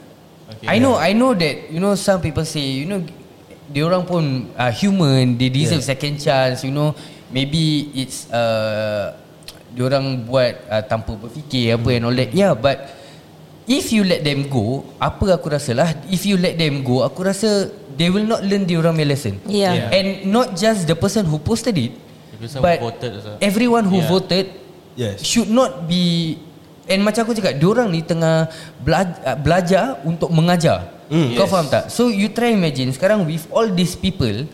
[0.58, 0.70] Okay.
[0.70, 3.02] I know I know that You know some people say You know
[3.68, 5.92] Diorang pun uh, human They deserve Yeah.
[5.98, 6.94] second chance You know
[7.34, 9.18] Maybe it's uh,
[9.74, 12.97] Diorang buat uh, Tanpa berfikir Apa and all that Yeah but
[13.68, 17.20] If you let them go Apa aku rasa lah If you let them go Aku
[17.22, 17.68] rasa
[18.00, 19.76] They will not learn diorang punya lesson Yeah.
[19.76, 19.90] Yeah.
[19.92, 21.92] And not just the person who posted it
[22.40, 23.32] The But who voted also.
[23.44, 24.08] Everyone who Yeah.
[24.08, 24.46] voted
[24.96, 25.20] Yes.
[25.20, 26.40] Should not be
[26.88, 28.48] And macam aku cakap Diorang ni tengah
[28.80, 31.52] bela- Belajar Untuk mengajar Mm, Kau yes.
[31.52, 34.48] faham tak So you try imagine Sekarang with all these people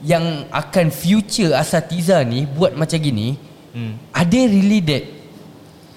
[0.00, 3.36] Yang akan future Asatiza ni Buat macam gini
[3.68, 4.00] Hmm.
[4.16, 5.04] Are they really that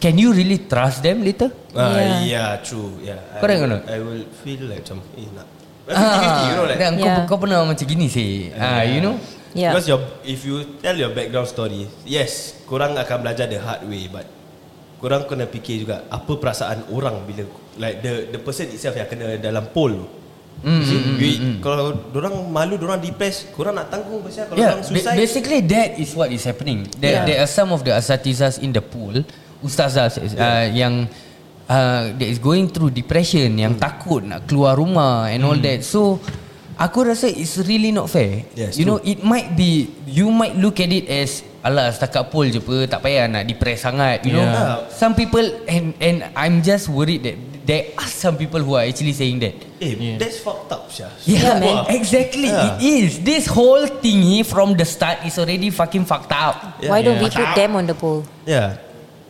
[0.03, 1.47] Can you really trust them later?
[1.71, 2.19] Ah, Yeah.
[2.27, 2.49] yeah.
[2.59, 2.99] true.
[2.99, 3.19] Yeah.
[3.31, 3.81] I or will, not?
[3.87, 5.47] I will feel like macam eh nak.
[5.87, 6.79] 50-50, you know like.
[6.79, 7.15] dan Yeah.
[7.25, 9.15] kau, kau pernah macam gini sih ah, You know
[9.51, 13.83] Yeah Because your, if you tell your background story, yes, korang akan belajar the hard
[13.83, 14.23] way, but
[15.03, 17.43] korang kena fikir juga apa perasaan orang bila
[17.75, 20.07] like the the person itself yang kena dalam poll tu.
[20.61, 21.57] Mm, see, mm, we, mm, mm.
[21.59, 25.17] Kalau orang malu, orang depressed, korang nak tanggung pasal kalau Yeah, orang suicide.
[25.17, 26.85] basically that is what is happening.
[27.01, 27.25] There, Yeah.
[27.25, 29.25] there are some of the asatizas in the pool,
[29.59, 31.09] ustazas uh, yang
[31.71, 33.81] uh, that is going through depression, yang Hmm.
[33.81, 35.79] takut nak keluar rumah and all that.
[35.87, 36.19] So
[36.75, 38.43] aku rasa it's really not fair.
[38.53, 39.07] Yes, you know, true.
[39.07, 43.05] it might be you might look at it as Alah setakat pool je apa Tak
[43.05, 44.89] payah nak depress sangat You know Yeah.
[44.89, 49.13] Some people And and I'm just worried that There are some people who are actually
[49.13, 50.17] saying that Eh, Yeah.
[50.17, 51.13] that's fucked up, Syah.
[51.29, 51.85] Yeah, man.
[51.93, 52.49] exactly.
[52.49, 52.81] It Yeah.
[53.05, 53.21] is.
[53.21, 56.81] This whole thingy from the start is already fucking fucked up.
[56.81, 57.37] Why don't we Yeah.
[57.45, 58.81] put them on the poll Yeah.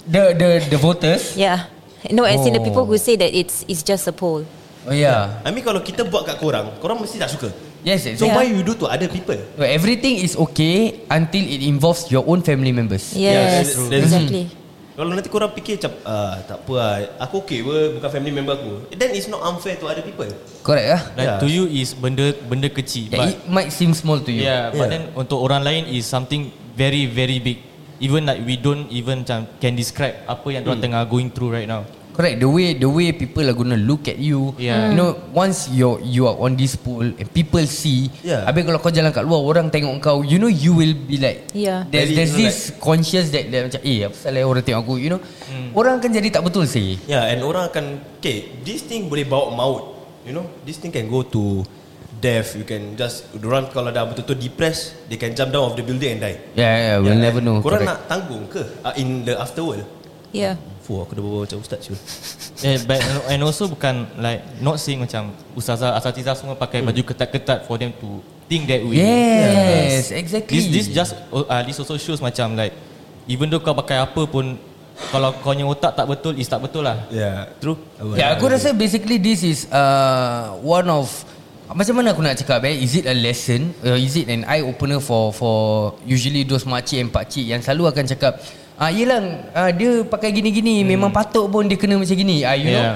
[0.08, 1.36] The the the voters.
[1.36, 1.68] Yeah
[2.10, 2.66] No as in the Oh.
[2.66, 4.42] people who say that it's it's just a poll
[4.82, 5.38] Oh yeah.
[5.46, 7.54] I mean kalau kita buat kat korang, korang mesti tak suka.
[7.86, 8.02] Yes.
[8.18, 8.34] So exactly.
[8.34, 9.38] why you do to other people?
[9.38, 13.14] So everything is okay until it involves your own family members.
[13.14, 13.90] Yes that's true.
[13.94, 14.46] That's- Exactly
[14.92, 18.60] Kalau nanti korang fikir macam ah, Tak apa lah Aku okay pun Bukan family member
[18.60, 20.28] aku Then it's not unfair to other people
[20.62, 21.40] Correct lah Like Yeah.
[21.42, 24.68] to you is benda benda kecil yeah, but It might seem small to you yeah,
[24.70, 24.92] but Yeah.
[24.92, 27.71] then untuk orang lain is something very very big.
[28.02, 30.74] Even like we don't even macam can describe apa yang Hmm.
[30.74, 31.86] orang tengah going through right now.
[32.12, 32.44] Correct.
[32.44, 34.52] The way the way people are gonna look at you.
[34.60, 34.92] Yeah.
[34.92, 38.12] You know, once you you are on this pool and people see.
[38.20, 38.44] Yeah.
[38.44, 41.48] Habis kalau kau jalan kat luar orang tengok kau, you know you will be like.
[41.56, 41.88] Yeah.
[41.88, 45.22] There's, there's this conscious that, that macam eh apa salah orang tengok aku, you know.
[45.72, 47.00] Orang akan jadi tak betul sih.
[47.08, 47.86] Yeah and orang akan
[48.22, 49.84] Okay This thing boleh bawa maut
[50.22, 51.66] You know This thing can go to
[52.22, 55.82] Death You can just Diorang kalau dah betul-betul depressed They can jump down of the
[55.82, 57.60] building and die Yeah, yeah, we'll Yeah, never know.
[57.60, 57.90] Korang Correct.
[57.90, 59.84] nak tanggung ke uh, In the afterworld
[60.32, 60.56] Yeah.
[60.82, 61.98] Fuh aku dah bawa macam ustaz Syul
[62.64, 66.88] Yeah, but and also bukan like not saying macam ustazah asatizah semua pakai Hmm.
[66.88, 69.02] baju ketat-ketat for them to think that way.
[69.02, 70.54] Yes, exactly.
[70.54, 72.76] This this just uh, this also shows macam like
[73.26, 74.60] even though kau pakai apa pun
[75.10, 77.02] kalau kau punya otak tak betul is tak betul lah.
[77.10, 77.80] Yeah True
[78.14, 81.10] Ya, aku rasa basically this is uh, one of
[81.74, 82.76] macam mana aku nak cakap eh?
[82.80, 83.72] Is it a lesson?
[83.84, 87.92] Uh, is it an eye opener for for usually those makcik and pakcik yang selalu
[87.92, 88.40] akan cakap,
[88.76, 89.20] ah yelah
[89.56, 90.88] uh, dia pakai gini-gini hmm.
[90.88, 92.44] memang patut pun dia kena macam gini.
[92.44, 92.86] Ah you know.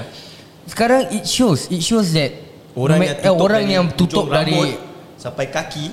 [0.66, 2.34] Sekarang it shows, it shows that
[2.76, 4.70] Orang yang tutup eh, orang dari yang tutup dari rambut
[5.16, 5.86] Sampai kaki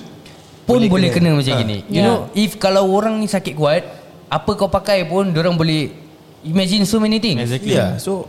[0.68, 1.60] pun boleh, kena, macam Ha.
[1.60, 1.78] gini.
[1.88, 2.06] You Yeah.
[2.08, 3.84] know, if kalau orang ni sakit kuat,
[4.28, 5.92] apa kau pakai pun orang boleh
[6.44, 7.40] imagine so many things.
[7.40, 7.76] Exactly.
[7.76, 8.28] Yeah so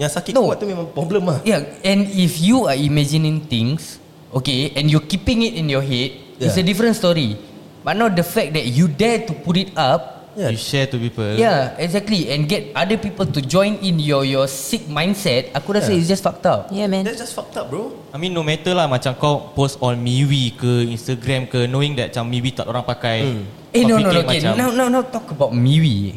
[0.00, 0.48] Yang sakit No.
[0.48, 4.00] kuat tu memang problem lah Yeah, and if you are imagining things,
[4.32, 6.64] okay, and you're keeping it in your head, it's a Yeah.
[6.64, 7.36] different story.
[7.82, 10.22] But not the fact that you dare to put it up.
[10.32, 10.48] Yeah.
[10.48, 11.36] You share to people.
[11.36, 15.52] Yeah, exactly, and get other people to join in your your sick mindset.
[15.52, 16.00] Aku rasa Yeah.
[16.00, 16.72] it's just fucked up.
[16.72, 17.04] Yeah, man.
[17.04, 20.56] That's just fucked up bro I mean no matter lah macam kau post on Miwi
[20.56, 23.18] ke Instagram ke knowing that macam Miwi tak orang pakai.
[23.28, 23.44] Hmm.
[23.76, 26.16] Eh no no no, okay, now now now talk about Miwi.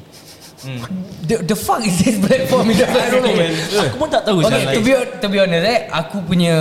[0.66, 0.82] Hmm.
[1.26, 3.58] The the fuck is this platform in the first place?
[3.86, 6.56] Aku pun tak tahu Okay, to be to be honest, eh, aku punya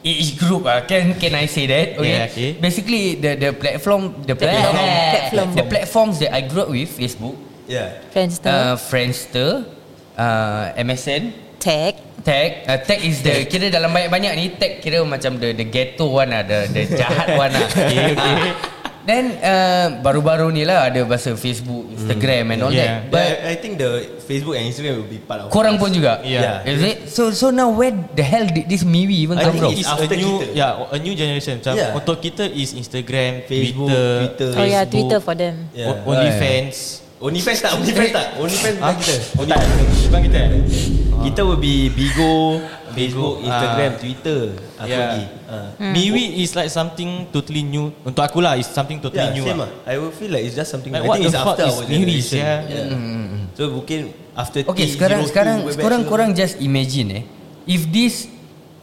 [0.00, 1.96] age group ah, can can I say that?
[1.96, 2.08] Okay.
[2.08, 2.50] Yeah, okay.
[2.56, 4.76] Basically, the the platform, the Platform.
[4.76, 5.48] platform, Platform.
[5.56, 8.48] the platforms that I grew up with, Facebook, Yeah Friendster.
[8.48, 9.48] uh, Friendster,
[10.16, 11.22] uh, MSN,
[11.56, 11.94] Tag.
[12.20, 16.04] Tag, uh, tag is the kira dalam banyak-banyak ni tag kira macam the the ghetto
[16.04, 17.64] one lah, the the jahat one lah.
[17.72, 18.36] okay, okay.
[19.00, 23.00] Then uh, baru-baru ni lah ada bahasa Facebook, Instagram and all Yeah.
[23.00, 23.08] that.
[23.08, 26.20] But I, I think the Facebook and Instagram will be part of korang pun juga.
[26.20, 26.60] Yeah.
[26.62, 26.96] Is it?
[27.08, 29.72] So so now where the hell did this Miwi even I come think from?
[29.72, 30.52] it's It's a after new kita.
[30.52, 31.58] yeah, a new generation.
[31.58, 31.96] Macam Yeah.
[31.96, 34.50] untuk kita is Instagram, Facebook, Twitter, Twitter.
[34.54, 35.54] Oh yeah, Facebook, Twitter for them.
[35.72, 35.96] Yeah.
[35.96, 36.76] O- OnlyFans.
[37.20, 39.60] OnlyFans tak OnlyFans tak OnlyFans bukan kita Oh, tak.
[40.08, 40.40] Bukan kita.
[41.20, 43.34] Kita will be Bigo Facebook.
[43.40, 44.40] Instagram Twitter
[44.76, 44.98] Apa Yeah.
[45.00, 45.68] lagi Ah.
[45.82, 47.90] Miwi is like something totally new.
[48.00, 49.44] Untuk aku lah, is something totally Yeah new.
[49.44, 49.66] same lah.
[49.66, 51.54] lah I will feel like it's just something Like, I what think the it's fuck
[51.54, 52.54] after is our Miwi, generation sia?
[52.64, 52.86] yeah.
[53.52, 54.00] So mungkin
[54.32, 57.24] after Okay, T02, sekarang sekarang sekarang korang just imagine eh,
[57.66, 58.30] if this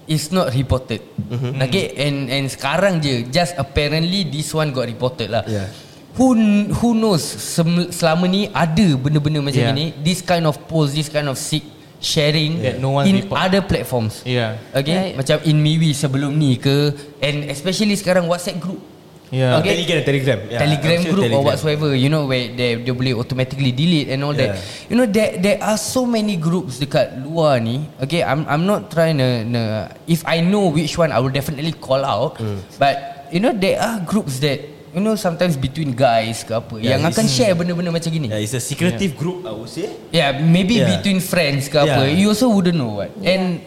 [0.06, 1.60] is not reported, Mhm.
[1.62, 5.44] okay, and and sekarang je, just apparently this one got reported lah.
[5.44, 5.68] Yeah.
[6.16, 6.34] Who
[6.74, 9.72] who knows sem- selama ni ada benda-benda macam Yeah.
[9.72, 11.62] ni, this kind of post, this kind of sick
[12.08, 13.36] sharing That no one in report.
[13.44, 14.24] other platforms.
[14.24, 14.56] Yeah.
[14.72, 15.16] Okay, Right.
[15.20, 18.80] macam in Miwi sebelum ni ke, and especially sekarang WhatsApp group.
[19.28, 19.60] Yeah.
[19.60, 19.84] Okay.
[19.84, 21.48] Telegram Telegram yeah, Telegram sure group or Telegram.
[21.52, 24.88] whatsoever you know where they they boleh automatically delete and all that Yeah.
[24.88, 28.88] you know there there are so many groups dekat luar ni okay I'm I'm not
[28.88, 29.62] trying to, to
[30.08, 32.64] if I know which one I will definitely call out Hmm.
[32.80, 34.64] but you know there are groups that
[34.98, 38.28] you know sometimes between guys ke apa Yeah, yang akan share benda-benda macam gini.
[38.28, 39.94] Yeah, it's a secretive group I would say.
[40.10, 40.98] Yeah maybe Yeah.
[40.98, 42.18] between friends ke apa Yeah.
[42.18, 43.14] you also wouldn't know what.
[43.22, 43.62] And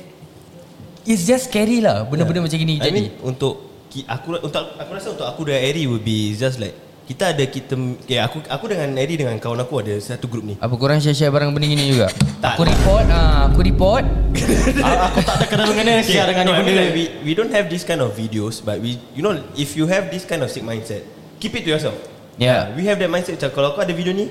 [1.06, 2.98] it's just scary lah benda-benda macam gini I jadi.
[2.98, 3.62] mean untuk
[4.06, 6.74] aku untuk aku rasa untuk aku dan Eri will be just like
[7.06, 10.54] kita ada kita okay, aku aku dengan Eri dengan kawan aku ada satu grup ni.
[10.54, 12.10] apa korang share-share barang benda gini juga?
[12.40, 12.56] Tak.
[12.56, 14.04] Aku report ah aku report.
[14.80, 16.80] Ah, aku tak ada kena dengan dia share dengan no, ni I mean benda.
[16.80, 19.84] like we we don't have this kind of videos but we you know if you
[19.84, 21.02] have this kind of sick mindset
[21.40, 21.96] keep it to yourself.
[22.36, 22.72] Yeah.
[22.72, 24.28] we have that mindset macam kalau kau ada video ni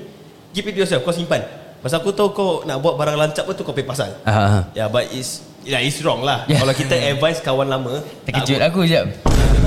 [0.50, 1.42] keep it to yourself kau simpan.
[1.80, 4.12] Pasal aku tahu kau nak buat barang lancap pun tu kau pay pasal.
[4.22, 6.44] Ah, Yeah, but it's yeah, it's wrong lah.
[6.44, 6.60] Yeah.
[6.60, 9.08] Kalau kita advise kawan lama, Terkejut tak aku jap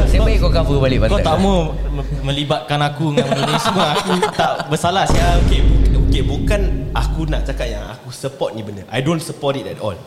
[0.05, 3.61] Saya baik kau cover balik Kau pantat tak mau me- melibatkan aku dengan benda ni
[3.61, 3.85] semua.
[3.97, 5.41] Aku tak bersalah Ya, siapa.
[5.41, 5.61] okay,
[5.95, 6.61] okay, bukan
[6.93, 8.85] aku nak cakap yang aku support ni benda.
[8.93, 9.97] I don't support it at all.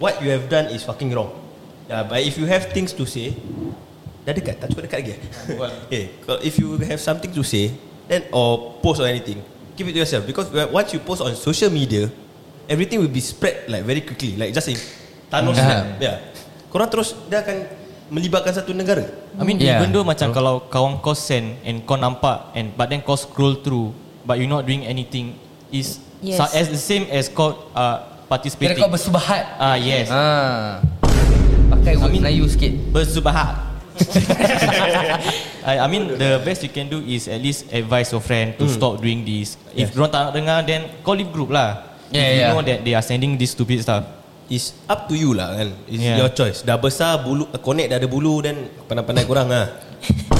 [0.00, 1.28] What you have done is fucking wrong.
[1.92, 3.36] Yeah, but if you have things to say,
[4.20, 5.14] dah dekat, tak cukup dekat lagi.
[5.86, 7.72] okay, kalau- if you have something to say,
[8.04, 9.40] then or post or anything,
[9.72, 12.10] keep it to yourself because once you post on social media,
[12.66, 14.76] everything will be spread like very quickly, like just in
[15.26, 15.54] Thanos.
[15.54, 15.62] Hmm.
[15.62, 15.84] snap.
[15.98, 16.16] Yeah,
[16.68, 17.56] korang terus dia akan
[18.10, 19.06] melibatkan satu negara.
[19.38, 19.78] I mean Yeah.
[19.78, 23.56] even though macam kalau kawan kau send and kau nampak and but then kau scroll
[23.56, 25.38] through but you not doing anything
[25.70, 26.36] is Yes.
[26.36, 28.82] sa- as the same as kau uh, Kira participating.
[28.82, 30.10] kau bersubahat Ah yes.
[30.10, 30.82] Ah.
[31.70, 33.69] Pakai word Melayu sikit Bersubahat.
[35.70, 38.64] I, I mean the best you can do is at least advise your friend to
[38.68, 39.60] stop doing this.
[39.76, 40.10] If yes.
[40.10, 41.90] tak nak dengar then call leave group lah.
[42.10, 42.52] Yeah, If you yeah.
[42.54, 44.18] know that they are sending this stupid stuff.
[44.50, 46.18] It's up to you lah kan It's Yeah.
[46.18, 49.70] your choice Dah besar bulu Connect dah ada bulu Dan pandai-pandai korang lah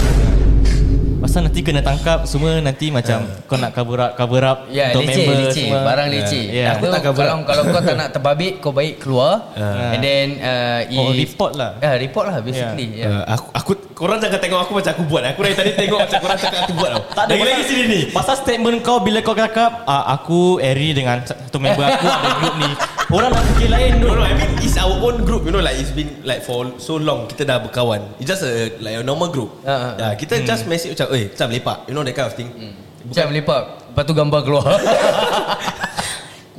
[1.21, 5.05] Pasal nanti kena tangkap semua nanti macam kau nak cover up cover up Ya untuk
[5.05, 5.65] leceh member leceh.
[5.69, 5.79] semua.
[5.85, 6.45] Barang leceh.
[6.49, 6.73] Yeah.
[6.73, 9.53] Apa, Tak cover kalau, kalau kau tak nak terbabit Kau baik keluar.
[9.53, 9.93] Ah.
[9.93, 11.77] And then uh, Oh, if- report lah.
[11.79, 13.21] Ya report lah basically yeah.
[13.21, 15.23] uh, aku, aku Korang jangan tengok aku macam aku buat.
[15.29, 17.03] Aku dari tadi tengok macam korang cakap aku buat tau.
[17.13, 18.01] Tak ada Lagi-lagi sini ni.
[18.09, 22.55] Pasal statement kau bila kau cakap ah, Aku Eri dengan satu member aku ada group
[22.57, 22.71] ni
[23.11, 25.43] Orang nak fikir lain No, no, I mean it's our own group.
[25.43, 28.07] You know, like it's been like for so long kita dah berkawan.
[28.23, 29.51] It's just a like a normal group.
[29.67, 31.79] Ah, ah, yeah, kita just message macam, eh, macam lepak.
[31.91, 32.55] You know that kind of thing.
[33.03, 34.63] Macam lepak Lepas tu gambar keluar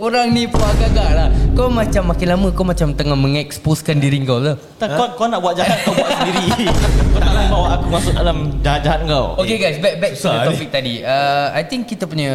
[0.01, 1.29] Korang ni pun agak-agak lah.
[1.53, 4.57] Kau macam makin lama Kau macam tengah mengeksposkan diri kau lah.
[4.81, 6.65] Tak, kau, kau nak buat jahat Kau buat sendiri.
[7.13, 9.37] Kau tak nak bawa aku masuk dalam Jahat-jahat kau.
[9.37, 10.47] Okay guys Back back to the ni.
[10.49, 10.93] topic tadi.
[11.05, 12.33] Uh, I think kita punya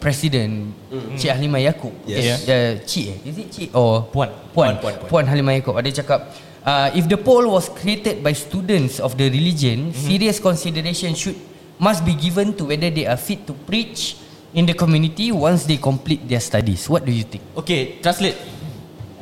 [0.00, 0.72] Presiden
[1.20, 2.48] Cik Halimah Yaakob Yes.
[2.48, 3.28] uh, Cik eh?
[3.28, 3.68] Is it Cik?
[3.76, 4.32] Or Puan.
[4.56, 4.80] Puan.
[4.80, 5.08] Puan, puan, puan.
[5.12, 6.32] Puan Halimah Yaakob Ada cakap
[6.64, 11.36] uh, If the poll was created by students of the religion Serious consideration should
[11.76, 14.16] Must be given to whether they are fit to preach
[14.52, 17.42] In the community Once they complete their studies What do you think?
[17.56, 18.36] Okay translate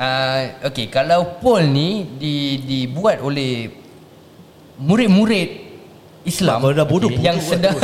[0.01, 3.69] Uh, okay, kalau poll ni di, dibuat oleh
[4.81, 5.71] murid-murid
[6.25, 7.77] Islam dah bodoh, bodoh yang lah sedang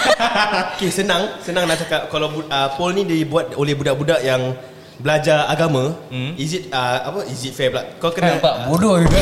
[0.80, 1.36] Okay, senang.
[1.44, 2.08] Senang nak cakap.
[2.08, 4.56] Kalau uh, poll ni dibuat oleh budak-budak yang
[5.00, 5.96] belajar agama.
[6.40, 7.84] Is it, uh, apa, is it fair pula?
[8.00, 8.40] Kau kena...
[8.40, 9.20] nampak bodoh juga.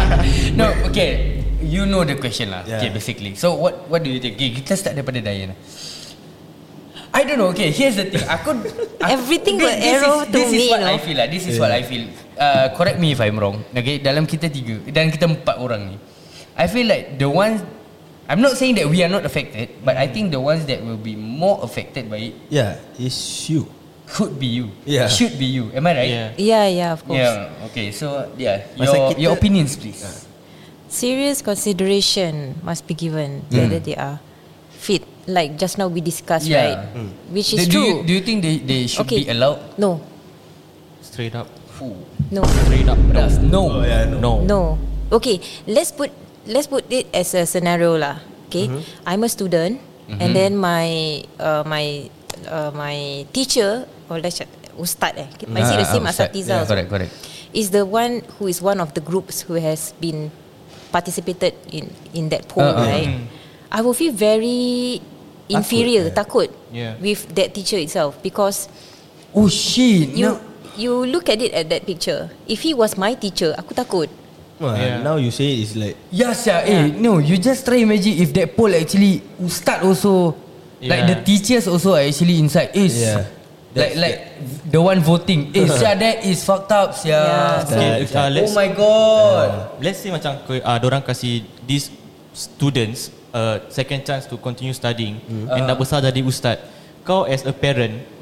[0.60, 1.40] no, okay.
[1.60, 2.64] You know the question lah.
[2.68, 2.80] Yeah.
[2.80, 3.36] Okay, basically.
[3.36, 4.36] So what what do you think?
[4.36, 5.52] Okay, kita start daripada Dayan.
[7.20, 7.52] I don't know.
[7.52, 8.24] Okay, here's the thing.
[8.24, 8.56] Aku,
[9.04, 10.88] aku Everything got arrow is, to this me, is what no?
[10.88, 11.26] I feel lah.
[11.28, 12.08] This is what I feel.
[12.40, 13.60] Uh, correct me if I'm wrong.
[13.76, 15.96] Okay, dalam kita tiga dan kita empat orang ni,
[16.56, 17.60] I feel like the ones.
[18.30, 20.96] I'm not saying that we are not affected, but I think the ones that will
[20.96, 23.18] be more affected by it Yeah, it's
[23.50, 23.66] you.
[24.10, 24.70] could be you.
[24.86, 25.06] Yeah.
[25.06, 25.70] Should be you.
[25.70, 26.10] Am I right?
[26.10, 27.22] Yeah Yeah, yeah, of course.
[27.22, 27.66] Yeah.
[27.70, 27.90] Okay.
[27.94, 30.02] So yeah, Masa your kita- your opinions, please.
[30.90, 34.18] Serious consideration must be given whether they are
[34.74, 35.06] fit.
[35.30, 36.58] Like just now we discussed, Yeah.
[36.58, 36.78] right?
[37.30, 37.96] Which is do, do you, true.
[38.02, 39.24] do you think they, they should Okay.
[39.24, 39.78] be allowed?
[39.78, 40.02] no,
[41.00, 41.46] Straight up
[42.30, 43.62] no, Straight up No No.
[43.80, 44.18] Oh, yeah, no.
[44.20, 44.60] No no.
[45.10, 46.10] Okay, let's put
[46.46, 48.20] let's put it as a scenario lah.
[48.50, 48.66] Okay,
[49.06, 49.78] I'm a student,
[50.10, 52.10] and then my uh, my
[52.46, 56.30] uh, my teacher or let's chat- ustad eh, I see the same as ustad.
[56.34, 56.74] Yeah, also.
[56.74, 57.12] correct, correct.
[57.54, 60.30] Is the one who is one of the groups who has been
[60.94, 62.82] participated in in that poll, ah.
[62.86, 63.10] right?
[63.70, 64.98] I will feel very
[65.50, 66.94] inferior, takut, Yeah.
[67.02, 68.70] with that teacher itself because
[69.34, 70.14] Oh shit.
[70.14, 70.40] you no.
[70.74, 72.30] you look at it at that picture.
[72.46, 74.08] If he was my teacher, aku takut.
[74.60, 75.00] Well, Yeah.
[75.00, 75.96] Now you say it's like...
[76.12, 76.60] Yes, yeah.
[76.68, 77.16] Eh, no.
[77.16, 80.36] You just try imagine if that poll actually ustad also,
[80.84, 81.08] like Yeah.
[81.10, 82.68] the teachers also are actually inside.
[82.76, 83.24] Is Yeah.
[83.72, 84.18] like That's- like
[84.68, 85.48] the one voting.
[85.56, 86.92] Eh, yeah, that is fucked up.
[87.08, 87.64] Yeah.
[87.72, 88.04] Yeah.
[88.04, 89.80] Okay, uh, oh my god.
[89.80, 91.88] Let's say macam uh, Diorang kasih These
[92.36, 96.60] students uh, Second chance to continue studying And dah besar jadi ustaz
[97.02, 98.18] Kau as a parent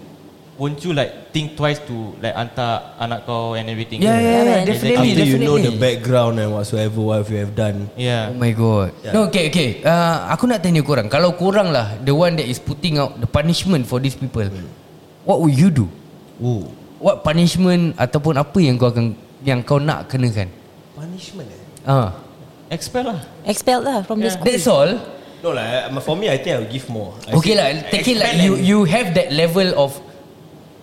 [0.58, 4.60] Won't you like Think twice to Like hantar anak kau And everything Yeah, yeah, yeah,
[4.66, 5.78] definitely, After you know the definitely.
[5.78, 8.90] background and whatsoever What you have done Yeah Oh my god.
[9.06, 9.14] Yeah.
[9.14, 9.86] No, okay, okay.
[9.86, 11.06] Uh, aku nak tanya korang.
[11.06, 14.50] Kalau korang lah the one that is putting out the punishment for these people,
[15.22, 15.86] what would you do?
[16.42, 16.66] Ooh.
[16.98, 19.14] What punishment ataupun apa yang kau akan
[19.46, 20.50] yang kau nak kenakan?
[20.98, 21.62] Punishment eh?
[21.86, 22.10] Ah,
[22.68, 24.36] Expel lah Expelled lah from the Yeah.
[24.36, 24.46] school.
[24.46, 24.92] that's all.
[25.38, 28.04] No lah, uh, for me I think I will give more I Okay lah, take
[28.04, 29.94] it like expel you you have that level of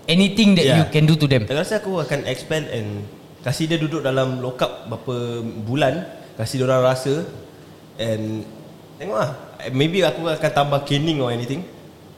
[0.07, 0.77] anything that Yeah.
[0.79, 1.43] you can do to them.
[1.45, 3.03] Aku rasa aku akan expel and
[3.45, 6.01] Kasih dia duduk dalam lockup berapa bulan
[6.33, 7.29] Kasih dia orang rasa
[7.93, 8.41] And
[8.97, 9.31] Tengok lah
[9.69, 11.61] Maybe aku akan tambah caning or anything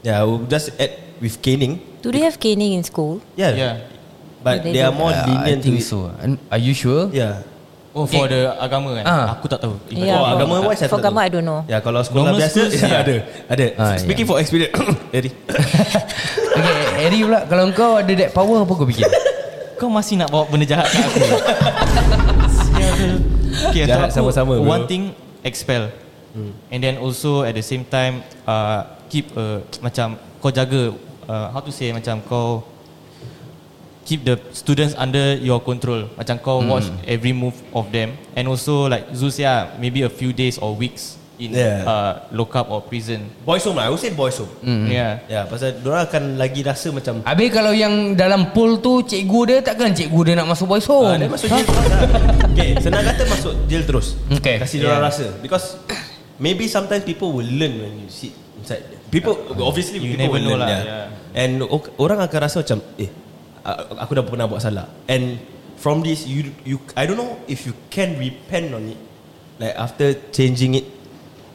[0.07, 3.19] Yeah, I will just add with caning Do they have caning in school?
[3.35, 3.75] Yeah, Yeah
[4.39, 5.91] But They they are more Uh, I lenient think to it.
[5.91, 6.07] so.
[6.15, 7.11] And Are you sure?
[7.11, 7.43] Yeah
[7.97, 9.25] Oh for the agama kan Ah.
[9.33, 11.25] Aku tak tahu Yeah, oh, for- agama wise for tak agama, tahu.
[11.25, 11.59] I don't know.
[11.65, 13.01] Ya, kalau sekolah Normal biasa schools, ya, yeah.
[13.01, 13.15] ada.
[13.49, 13.65] Ada.
[13.73, 14.29] Ah, Speaking yeah.
[14.29, 14.73] for experience.
[15.17, 15.29] Eri.
[16.57, 19.05] Okay, Eri pula kalau kau ada that power apa kau fikir?
[19.77, 21.21] Kau masih nak bawa benda jahat kat aku
[23.69, 24.65] Okay Jahat aku, sama-sama, bro.
[24.65, 25.13] One thing
[25.45, 25.93] Expel
[26.69, 30.93] And then also At the same time uh, Keep uh, Macam Kau jaga
[31.25, 32.65] uh, How to say Macam kau
[34.07, 38.87] Keep the students under your control Macam kau watch every move of them And also
[38.87, 41.85] like Zul say ah, Maybe a few days or weeks in Yeah.
[41.85, 43.29] uh, lockup or prison.
[43.43, 44.89] Boys home lah I would say boys home Hmm.
[44.89, 45.21] Yeah.
[45.27, 49.57] Ya pasal Diorang akan lagi rasa macam Habis kalau yang dalam pool tu cikgu dia
[49.61, 51.05] takkan cikgu dia nak masuk boys home.
[51.05, 52.01] Ah, dia masuk jail terus lah.
[52.49, 54.07] Okay, senang kata masuk jail terus.
[54.33, 54.55] Okay.
[54.57, 54.97] Kasih dia Yeah.
[54.97, 55.77] rasa because
[56.37, 58.81] maybe sometimes people will learn when you sit inside.
[59.07, 61.37] People obviously You people never will know learn, lah, yeah.
[61.37, 63.13] And o- orang akan rasa macam eh
[63.99, 64.87] aku dah pernah buat salah.
[65.11, 65.37] And
[65.75, 68.99] from this you you I don't know if you can repent on it.
[69.57, 70.85] Like after changing it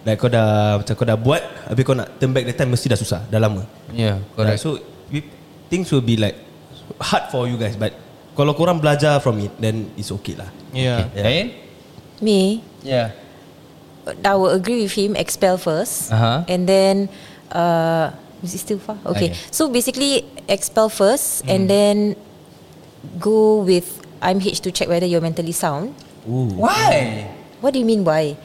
[0.03, 1.39] Like kau dah Macam kau dah buat
[1.71, 3.63] Habis kau nak turn back the time Mesti dah susah Dah lama
[3.95, 4.59] Ya, yeah, Right, correct.
[4.59, 5.23] so we,
[5.71, 6.35] things will be like
[6.99, 7.95] hard for you guys, but
[8.35, 10.51] kalau korang belajar from it, then it's okay lah.
[10.75, 11.07] Yeah.
[11.15, 11.25] Yeah.
[11.31, 11.47] Lain?
[12.19, 13.15] Me, Ya.
[14.27, 15.15] I will agree with him.
[15.15, 16.43] Expel first, Uh-huh.
[16.51, 17.07] and then
[17.55, 18.11] uh,
[18.43, 18.99] is it still far?
[19.07, 19.31] Okay.
[19.33, 19.39] Okay.
[19.51, 22.15] So basically, expel first, and then
[23.19, 25.95] go with IMH to check whether you're mentally sound.
[26.27, 27.27] Why?
[27.63, 28.37] What do you mean why?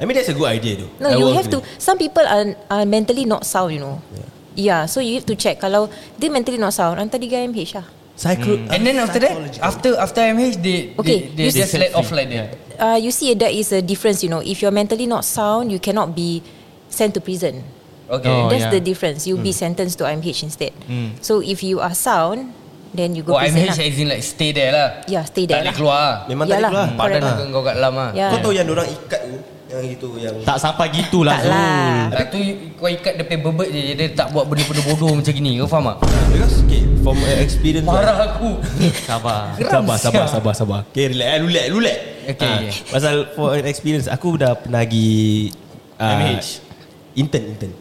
[0.00, 0.90] I mean that's a good idea though.
[0.98, 1.62] No, I you have to.
[1.78, 3.74] Some people are are mentally not sound.
[3.74, 3.96] You know.
[4.14, 4.28] Yeah.
[4.52, 5.62] Yeah, so you have to check.
[5.64, 5.88] Kalau
[6.20, 7.86] dia mentally not sound, hantar dia IMH lah.
[8.12, 8.60] Psycho.
[8.68, 9.32] And then after that,
[9.64, 12.20] after after MH, they Okay, they, they you just let off free.
[12.20, 12.48] like that.
[12.76, 14.20] Uh, you see, that is a difference.
[14.20, 16.44] You know, if you're mentally not sound, you cannot be
[16.92, 17.64] sent to prison.
[18.12, 18.28] Okay.
[18.28, 18.74] Oh, That's yeah.
[18.74, 19.24] the difference.
[19.24, 20.76] You'll be sentenced to IMH instead.
[20.84, 21.16] Mm.
[21.24, 22.52] So if you are sound,
[22.92, 23.88] then you go Oh, prison MH lah.
[23.88, 24.88] as in like stay there lah.
[25.08, 25.76] Yeah, stay Tak there boleh lah.
[25.80, 26.04] keluar.
[26.28, 26.86] Memang tak boleh keluar.
[26.86, 26.98] Hmm.
[27.00, 27.48] Badan Correct.
[27.48, 28.10] kau kat dalam lah.
[28.12, 28.28] Yeah.
[28.28, 29.34] Kau tahu yang orang ikat tu
[29.72, 32.12] yang itu yang Tak sampai gitulah Tak lah.
[32.12, 32.38] Tak tu
[32.76, 35.96] kau ikat dia punya bebet je Dia tak buat benda-benda bodoh macam gini Kau faham
[35.96, 36.12] tak?
[36.28, 38.60] because okay from uh, experience Marah aku
[39.00, 39.48] Sabar.
[39.56, 40.34] Geram Sabar sabar siap.
[40.36, 40.80] sabar sabar.
[40.92, 41.98] Okay relax eh, relax relax.
[42.36, 42.72] Okay, okay.
[42.92, 45.48] Pasal for an experience aku dah pernah pergi
[45.96, 46.48] ah, MH.
[47.16, 47.72] Intern intern.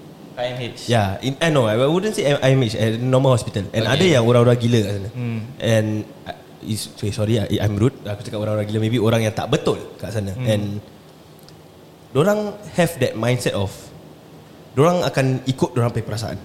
[0.41, 0.89] IMH.
[0.89, 1.65] Yeah, in, I know.
[1.65, 3.69] I wouldn't say IMH, a normal hospital.
[3.69, 3.93] And Okay.
[3.95, 5.09] ada yang orang-orang gila kat sana.
[5.13, 5.39] Hmm.
[5.57, 5.87] And
[6.25, 7.95] uh, is, sorry, sorry, I- I'm rude.
[8.01, 10.33] Aku cakap orang-orang gila, maybe orang yang tak betul kat sana.
[10.33, 10.45] Hmm.
[10.45, 10.63] And
[12.13, 13.71] orang have that mindset of,
[14.75, 16.37] orang akan ikut orang punya perasaan.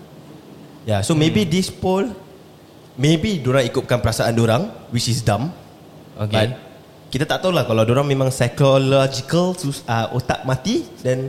[0.86, 1.50] Yeah, so maybe Hmm.
[1.50, 2.06] this poll,
[2.94, 5.50] maybe orang ikutkan perasaan orang, which is dumb.
[6.16, 6.32] Okay.
[6.32, 6.50] But
[7.06, 11.28] kita tak tahu lah kalau orang memang psychological sus, uh, otak mati, then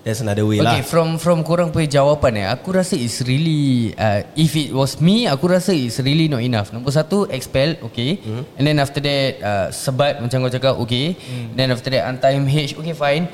[0.00, 0.86] there's another way Okay lah.
[0.86, 5.28] from from korang punya jawapan eh Aku rasa it's really uh, If it was me
[5.28, 8.42] Aku rasa it's really not enough Nombor satu Expel Okay Hmm.
[8.56, 11.16] And then after that uh, Sebat macam kau cakap Okay
[11.52, 13.28] Then after that Untie MH Okay fine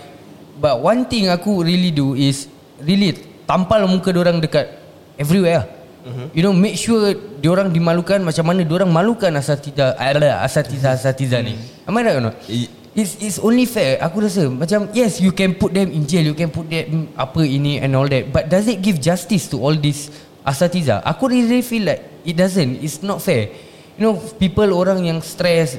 [0.56, 2.50] But one thing aku really do Is
[2.82, 3.14] Really
[3.46, 4.66] Tampal muka orang dekat
[5.16, 5.66] Everywhere lah
[6.06, 6.30] Hmm.
[6.30, 9.98] You know make sure Diorang dimalukan Macam mana diorang malukan Asatiza
[10.38, 12.38] Asatiza-asatiza ni Am I right or not?
[12.46, 16.24] I- It's it's only fair Aku rasa Macam yes You can put them in jail
[16.24, 19.60] You can put them Apa ini and all that But does it give justice To
[19.60, 20.08] all this
[20.40, 23.52] Asatiza Aku really feel like It doesn't It's not fair
[23.94, 25.76] You know People orang yang stress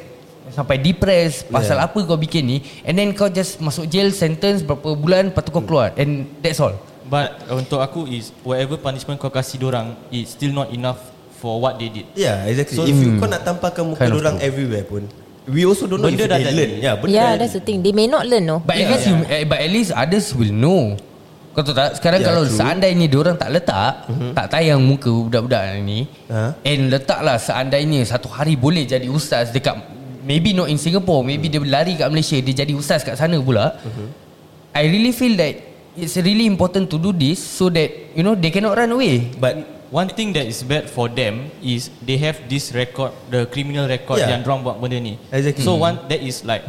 [0.54, 1.90] Sampai depressed Pasal Yeah.
[1.90, 5.50] apa kau bikin ni And then kau just Masuk jail Sentence berapa bulan Lepas tu
[5.50, 10.28] kau keluar And that's all But untuk aku is whatever punishment kau kasih orang is
[10.28, 11.00] still not enough
[11.40, 12.04] for what they did.
[12.20, 12.76] Yeah, exactly.
[12.76, 13.24] So- If you Hmm.
[13.24, 15.08] kau nak tampakkan muka Kind orang everywhere pun,
[15.48, 16.56] we also don't know Benda if dah they jadi.
[16.56, 16.72] learn.
[16.78, 17.80] Yeah, benda Yeah, dah that's the thing.
[17.80, 18.60] They may not learn, no.
[18.60, 21.00] But at least you eh, But at least others will know
[21.52, 22.54] Kau tahu tak Sekarang Yeah, kalau true.
[22.54, 23.92] seandainya Diorang tak letak
[24.36, 26.54] Tak tayang muka budak-budak ni Ha?
[26.62, 29.74] And letaklah seandainya Satu hari boleh jadi ustaz Dekat
[30.22, 33.74] Maybe not in Singapore Maybe dia lari kat Malaysia Dia jadi ustaz kat sana pula
[34.76, 35.56] I really feel that
[35.98, 39.77] It's really important to do this So that You know They cannot run away But
[39.88, 44.20] One thing that is bad for them is they have this record, the criminal record
[44.20, 44.36] Yeah.
[44.36, 45.16] yang dorang buat benda ni.
[45.32, 45.64] Exactly.
[45.64, 46.68] So one that is like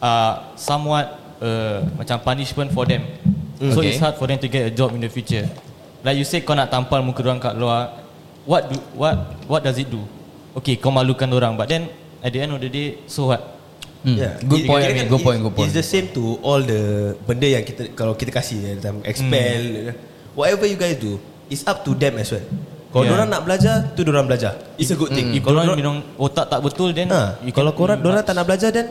[0.00, 3.04] uh, somewhat uh, macam punishment for them.
[3.60, 3.92] So Okay.
[3.92, 5.44] it's hard for them to get a job in the future.
[6.00, 8.00] Like you say kau nak tampal muka orang kat luar,
[8.48, 10.00] what do what what does it do?
[10.56, 11.90] Okay, kau malukan orang, but then
[12.24, 13.60] at the end of the day, so what?
[14.06, 14.14] Hmm.
[14.14, 16.38] yeah, Good point kira I mean, kan Good point Good point It's the same to
[16.38, 19.90] all the benda yang kita kalau kita kasih ya, expel,
[20.38, 21.18] whatever you guys do,
[21.48, 22.44] it's up to them as well.
[22.88, 23.14] Kalau Yeah.
[23.14, 24.52] orang nak belajar, tu orang belajar.
[24.76, 25.36] It's a good thing.
[25.36, 28.32] If Kalau korang dorang- minum otak tak betul, then ha, you kalau korang orang tak
[28.32, 28.88] nak belajar then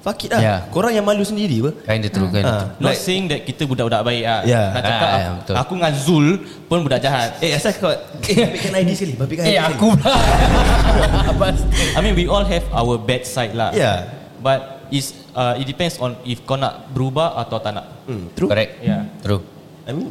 [0.00, 0.40] fuck it lah.
[0.40, 0.58] Yeah.
[0.68, 1.70] Korang yang malu sendiri apa?
[1.88, 2.56] Kinda true kinda Ah.
[2.58, 4.40] true Not Like- saying that kita budak-budak baik ah.
[4.44, 4.66] Yeah.
[4.70, 5.54] Nak cakap Ah, aku, yeah, betul.
[5.56, 6.26] aku dengan Zul
[6.68, 7.28] pun budak jahat.
[7.40, 10.04] Eh asal kau Eh babikan ID sekali Babikan ID Eh aku pula
[11.96, 13.72] I mean we all have our bad side lah.
[13.72, 14.08] Yeah.
[14.36, 17.86] But is uh, it depends on if kau nak berubah atau tak nak.
[18.04, 19.08] hmm, True Correct Yeah.
[19.20, 19.40] True
[19.84, 20.10] I mean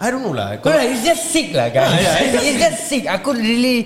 [0.00, 2.00] I don't know lah Correct, it's just sick lah guys.
[2.24, 3.04] it's, it's just sick.
[3.04, 3.84] Aku really,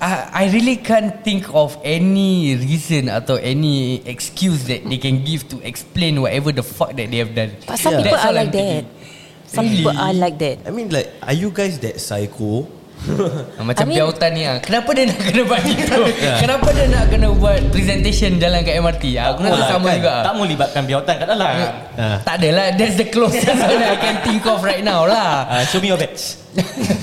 [0.00, 5.44] I, I really can't think of any reason atau any excuse that they can give
[5.52, 7.52] to explain whatever the fuck that they have done.
[7.68, 8.08] But some Yeah.
[8.08, 8.84] people That's are like I'm thinking.
[8.88, 9.52] that.
[9.52, 10.56] Some people are like that.
[10.64, 12.64] I mean like Are you guys that psycho
[13.60, 14.56] Macam I mean- biautan ni ah.
[14.58, 16.00] Kenapa dia nak kena buat itu
[16.36, 19.96] Kenapa dia nak kena buat Presentation jalan kat MRT ah, Aku rasa Alah, sama kan,
[19.96, 21.52] juga Tak mau libatkan biautan kat dalam
[21.96, 22.16] Ah.
[22.22, 25.78] Tak adalah That's the closest one I can think of right now lah Ah, Show
[25.78, 26.36] me your badge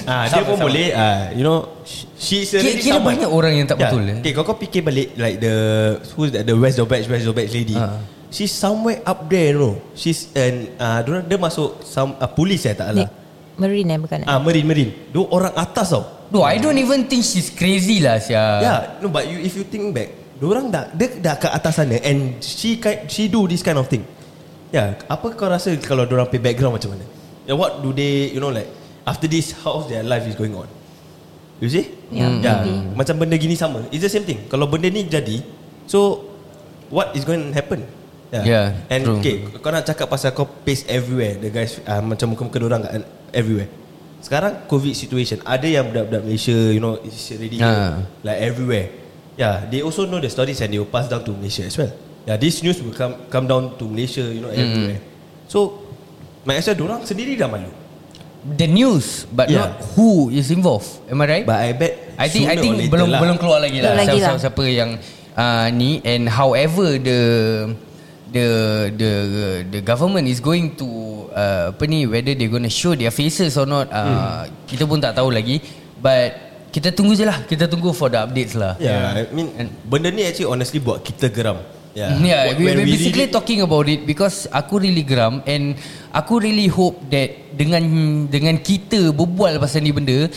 [0.05, 0.65] Ah, dia Sama, pun sama.
[0.65, 3.09] boleh ah, You know sh- She's Kira, already kira someone.
[3.13, 3.89] banyak orang yang tak Yeah.
[3.89, 4.17] betul eh?
[4.19, 5.55] Okay kau kau fikir balik Like the
[6.13, 7.97] Who's that The West Batch West the Batch lady Ah.
[8.27, 12.61] She's somewhere up there you know She's an uh, Dia dia masuk some, uh, Polis
[12.63, 13.25] eh tak Ni, salah
[13.57, 14.23] Marine eh bukan?
[14.29, 18.21] Ah, Marine Marine Dia orang atas tau No I don't even think she's crazy lah
[18.21, 20.13] Sia Yeah, no, but you, if you think back,
[20.45, 22.77] orang dah dia dah kat atas sana and she
[23.09, 24.05] she do this kind of thing.
[24.69, 27.05] Yeah, apa kau rasa kalau orang pay background macam mana?
[27.49, 28.67] Yeah, what do they, you know like
[29.07, 30.67] after this how's their life is going on?
[31.57, 31.89] You see?
[32.13, 32.61] Yeah, yeah.
[32.61, 32.73] maybe.
[32.93, 33.81] Macam benda gini sama.
[33.89, 34.45] It's the same thing.
[34.45, 35.41] Kalau benda ni jadi,
[35.89, 36.21] so
[36.93, 37.81] what is going to happen?
[38.29, 39.17] Yeah, And true.
[39.23, 43.07] okay, kau nak cakap pasal kau paste everywhere, the guys uh, macam muka-muka orang kat
[43.31, 43.69] everywhere.
[44.19, 48.01] Sekarang COVID situation, ada yang budak-budak Malaysia, you know, is already Ah.
[48.21, 48.87] like everywhere.
[49.37, 51.93] Yeah, they also know the stories and they will pass down to Malaysia as well.
[52.25, 54.99] Yeah, this news will come come down to Malaysia, you know, everywhere.
[55.47, 55.85] So,
[56.43, 57.69] might as well orang sendiri dah malu.
[58.47, 59.59] The news But Yeah.
[59.75, 61.43] not who is involved Am I right?
[61.43, 63.19] But I bet I think I think belum lah.
[63.19, 63.91] belum keluar lagi lah.
[63.91, 64.39] Belum lagi siapa, lah.
[64.39, 64.89] siapa yang
[65.35, 67.19] uh, ni and however the
[68.27, 68.47] the
[68.91, 69.11] the
[69.67, 70.87] the government is going to
[71.31, 74.67] uh, apa ni whether they going to show their faces or not uh, Hmm.
[74.67, 75.59] kita pun tak tahu lagi.
[75.97, 76.29] But
[76.69, 77.41] kita tunggu je lah.
[77.43, 78.77] Kita tunggu for the updates lah.
[78.77, 79.49] Yeah, I mean,
[79.81, 81.57] benda ni actually honestly buat kita geram.
[81.97, 85.73] Yeah, Yeah, when we we basically really- talking about it because aku really geram and
[86.13, 87.81] aku really hope that dengan
[88.29, 90.29] dengan kita berbual pasal ni benda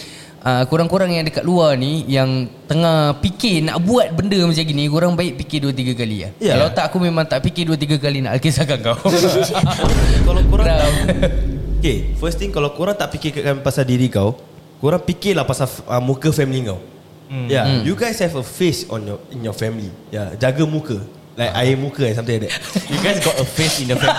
[0.45, 5.13] uh, korang-korang yang dekat luar ni yang tengah fikir nak buat benda macam gini korang
[5.17, 6.31] baik fikir dua tiga kali lah.
[6.41, 6.59] Yeah.
[6.59, 8.97] Kalau tak aku memang tak fikir dua tiga kali nak kisahkan kau.
[10.27, 10.95] kalau korang Geram.
[11.81, 14.37] Okay First thing Kalau korang tak fikirkan Pasal diri kau
[14.85, 16.77] Korang fikirlah pasal uh, Muka family kau
[17.31, 17.47] Hmm.
[17.47, 20.99] Yeah You guys have a face On your In your family Yeah Jaga muka
[21.39, 24.19] Like air muka and Something like that You guys got a face in the family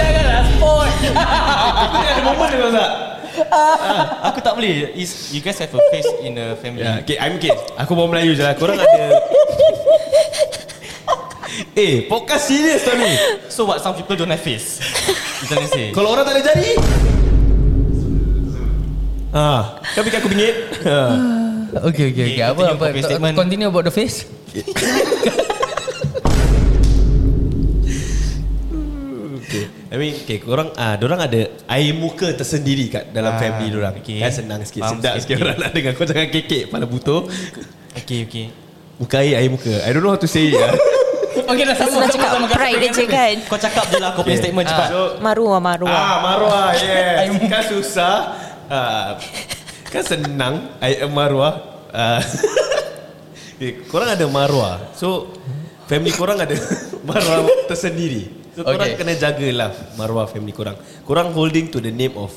[0.00, 0.90] Janganlah sport.
[2.08, 3.11] Ada moment tu tak
[4.28, 7.36] Aku tak boleh Is You guys have a face in the family Yeah Okay I'm
[7.36, 8.86] okay Aku bawa Melayu je lah Korang ada
[11.72, 13.12] Eh podcast serius tau ni
[13.48, 14.80] So what some people don't have face
[15.40, 16.72] You trying to say Kalau orang tak ada jari
[19.32, 21.16] Ah, Kau fikir aku bingit Ah.
[21.88, 22.36] okay, okay, okay.
[22.36, 23.08] Okay, Apa continue apa?
[23.08, 23.32] statement.
[23.32, 24.28] Continue about the face.
[29.92, 34.00] I mean, okay, korang ah, orang ada air muka tersendiri kat dalam Ah, family orang.
[34.00, 34.24] okay.
[34.24, 35.44] Kan senang sikit, Faham sedap sikit, sikit okay.
[35.44, 37.28] orang nak dengar kau jangan kekek pada butuh.
[38.00, 38.46] Okay okay
[38.96, 39.68] Muka air, air muka.
[39.84, 40.56] I don't know how to say it.
[40.56, 40.72] ah.
[41.32, 44.68] Okay, dah Senang cakap pride dia je kan Kau cakap je lah Kau punya statement
[44.68, 47.24] cepat So, Maruah maruah ah, marwah, yes.
[47.52, 48.16] kan susah.
[48.68, 49.16] Ah,
[49.92, 50.54] kan senang.
[50.80, 51.84] Air marwah.
[51.92, 52.20] Ah.
[53.60, 54.88] okay, korang ada marwah.
[54.96, 55.36] So,
[55.84, 56.56] family korang ada
[57.04, 58.41] marwah tersendiri.
[58.52, 59.00] So, korang Okay.
[59.00, 60.76] kena jagalah marwah family korang.
[61.08, 62.28] Korang holding to the name of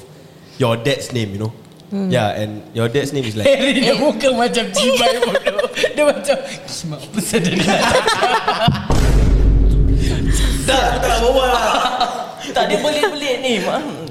[0.56, 1.52] your dad's name, you know.
[1.92, 5.70] Yeah, and your dad's name is like Harry dia muka macam cibai bodoh.
[5.96, 6.36] Dia macam
[6.66, 7.62] Kismat apa saja dia.
[10.66, 11.64] Dah, aku tak nak berbual lah.
[12.52, 13.54] Tak dia belit-belit ni.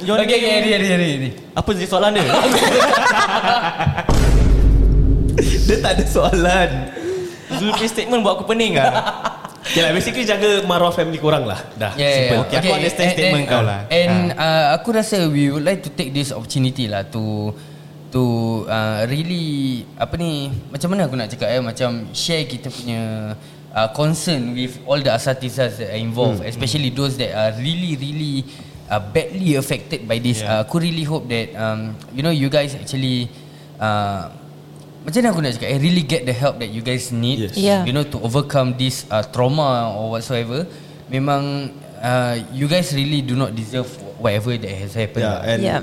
[0.07, 1.31] Your Okay, okay, Harry, Harry, Harry.
[1.57, 2.25] Apa je soalan dia
[5.67, 6.71] Dia tak ada soalan.
[7.59, 11.57] Zul punya statement buat aku pening lah Okay lah, basically jaga marwah family korang lah.
[11.75, 12.37] Dah, Yeah, yeah, simple.
[12.37, 12.47] yeah.
[12.47, 13.81] Okay, aku understand and- statement and- kau lah.
[13.89, 17.49] And uh, aku rasa we would like to take this opportunity lah to
[18.13, 18.23] to
[18.69, 23.35] uh, really apa ni macam mana aku nak cakap eh macam share kita punya
[23.75, 26.47] uh, concern with all the asatizas that are involved Hmm.
[26.47, 28.47] especially those that are really really
[28.87, 30.61] uh, badly affected by this Yeah.
[30.61, 33.27] uh, aku really hope that um, you know you guys actually
[33.83, 34.31] uh,
[35.05, 37.61] macam mana aku nak cakap I really get the help that you guys need Yes.
[37.61, 37.85] Yeah.
[37.85, 40.65] you know to overcome this uh, trauma or whatsoever
[41.13, 43.87] memang uh, you guys really do not deserve
[44.17, 45.81] whatever that has happened Yeah, and Yeah.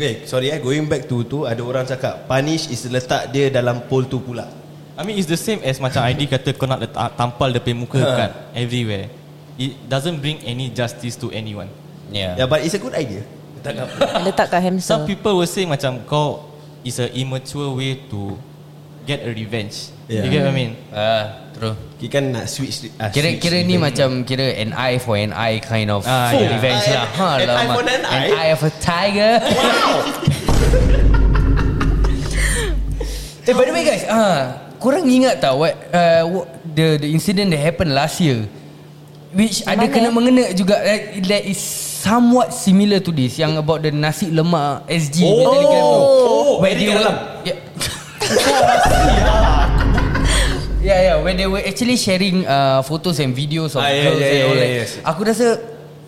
[0.00, 3.84] Okay, sorry eh, going back to tu ada orang cakap punish is letak dia dalam
[3.84, 4.48] pole tu pula.
[4.96, 8.00] I mean it's the same as macam ID kata kau nak letak, tampal punya muka
[8.00, 8.10] Ha.
[8.16, 9.12] kat everywhere
[9.60, 11.68] It doesn't bring any justice to anyone
[12.08, 12.32] yeah.
[12.38, 13.20] Yeah, but it's a good idea.
[13.60, 13.86] Letak kat
[14.24, 16.48] Letak kat Some hamster people will say macam kau
[16.80, 18.40] is a immature way to
[19.06, 19.90] get a revenge.
[20.06, 20.24] Yeah.
[20.26, 20.72] You get what I mean?
[20.90, 21.24] Ah,
[21.54, 21.74] true.
[22.00, 25.30] Kita kan nak switch uh, Kira switch kira ni macam kira an eye for an
[25.30, 26.50] eye kind of Ah, yeah.
[26.56, 27.06] revenge An- lah.
[27.14, 28.26] Ha, an eye for an eye?
[28.26, 29.32] An eye of a tiger.
[33.46, 34.40] eh by the way guys, ah,
[34.78, 38.46] korang ingat tak what, uh, what the the incident that happened last year?
[39.30, 39.94] Which ada Mana?
[39.94, 41.60] kena mengena juga that, that is
[42.02, 45.94] somewhat similar to this yang about the nasi lemak SG Oh, Telegram tu.
[45.94, 47.14] oh, where they were dalam.
[47.46, 47.58] yeah.
[50.80, 51.16] Yeah, yeah.
[51.20, 54.36] When they were actually sharing uh, photos and videos of Ah, yeah, girls yeah, and
[54.38, 54.80] yeah, all yeah, that.
[54.80, 54.90] yes.
[55.04, 55.48] Aku rasa,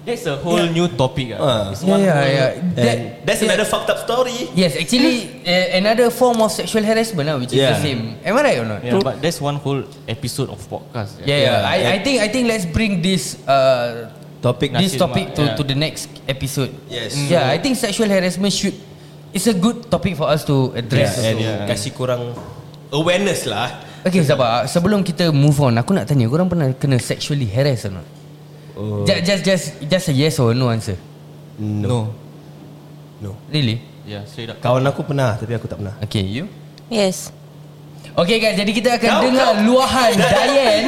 [0.03, 1.31] That's a whole new topic.
[1.37, 1.39] Ah.
[1.39, 1.63] ah.
[1.71, 2.51] It's yeah, one yeah, whole- yeah.
[2.75, 3.49] That, And that's yeah.
[3.55, 4.51] another fucked up story.
[4.57, 7.79] Yes, actually, uh, another form of sexual harassment lah, which is Yeah.
[7.79, 8.19] the same.
[8.27, 8.81] Am I right or not?
[8.83, 11.23] Yeah, but that's one whole episode of podcast.
[11.23, 11.69] Yeah, yeah.
[11.71, 14.11] I, I think I think let's bring this uh,
[14.43, 15.55] Topic this topic to yeah.
[15.55, 16.75] to the next episode.
[16.91, 17.15] Yes.
[17.15, 18.75] Yeah, I think sexual harassment should.
[19.33, 21.17] It's a good topic for us to address.
[21.17, 21.69] Yeah, also.
[21.73, 22.23] kasih korang
[22.93, 23.81] awareness lah.
[24.05, 24.69] Okay, sabar.
[24.69, 28.07] Sebelum kita move on, aku nak tanya, korang pernah kena sexually harass or not?
[28.77, 29.09] Oh.
[29.09, 31.01] Just, just, just, just a yes or no answer.
[31.57, 32.13] No.
[33.25, 33.33] No.
[33.49, 33.81] Really?
[34.05, 34.61] Yeah, straight up.
[34.61, 35.95] Kawan aku pernah tapi aku tak pernah.
[36.05, 36.45] Okay, you?
[36.93, 37.33] Yes.
[38.13, 39.65] Okay guys, jadi kita akan Kau, dengar kau.
[39.65, 40.83] luahan Dayan.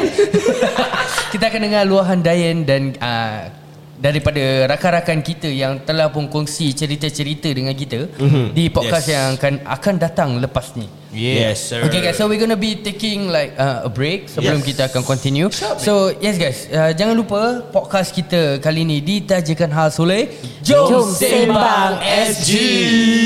[1.33, 3.49] kita akan dengar luahan Dayan dan uh,
[4.05, 8.53] daripada rakan-rakan kita yang telah pun kongsi cerita-cerita dengan kita Mhm.
[8.53, 9.15] di podcast Yes.
[9.17, 10.85] yang akan akan datang lepas ni.
[11.15, 11.87] Yes, sir.
[11.87, 14.67] Okay guys, so we're gonna be taking like uh, a break sebelum Yes.
[14.67, 15.47] kita akan continue.
[15.79, 20.35] So yes guys, uh, jangan lupa podcast kita kali ni ditajakan khas oleh
[20.67, 22.51] Jom, Jom Sembang SG.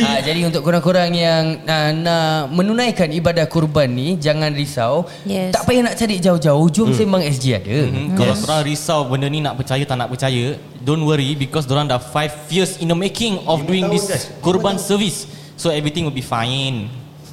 [0.05, 5.09] Uh, jadi untuk korang-korang yang uh, nak menunaikan ibadah kurban ni, jangan risau.
[5.25, 5.57] Yes.
[5.57, 7.79] Tak payah nak cari jauh-jauh, Jom Sembang SG ada.
[7.89, 11.89] Hmm, Kalau korang risau benda ni nak percaya tak nak percaya, don't worry because dorang
[11.89, 15.25] dah 5 years in the making of doing this kurban service.
[15.57, 16.87] So everything will be fine.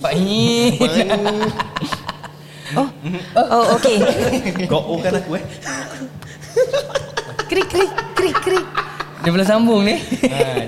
[0.05, 0.73] Pak Hin.
[2.75, 4.01] Oh, okay.
[4.71, 5.43] Kau oh kan aku eh.
[7.47, 8.65] krik, krik, krik, krik.
[9.23, 9.95] Dia boleh sambung ni.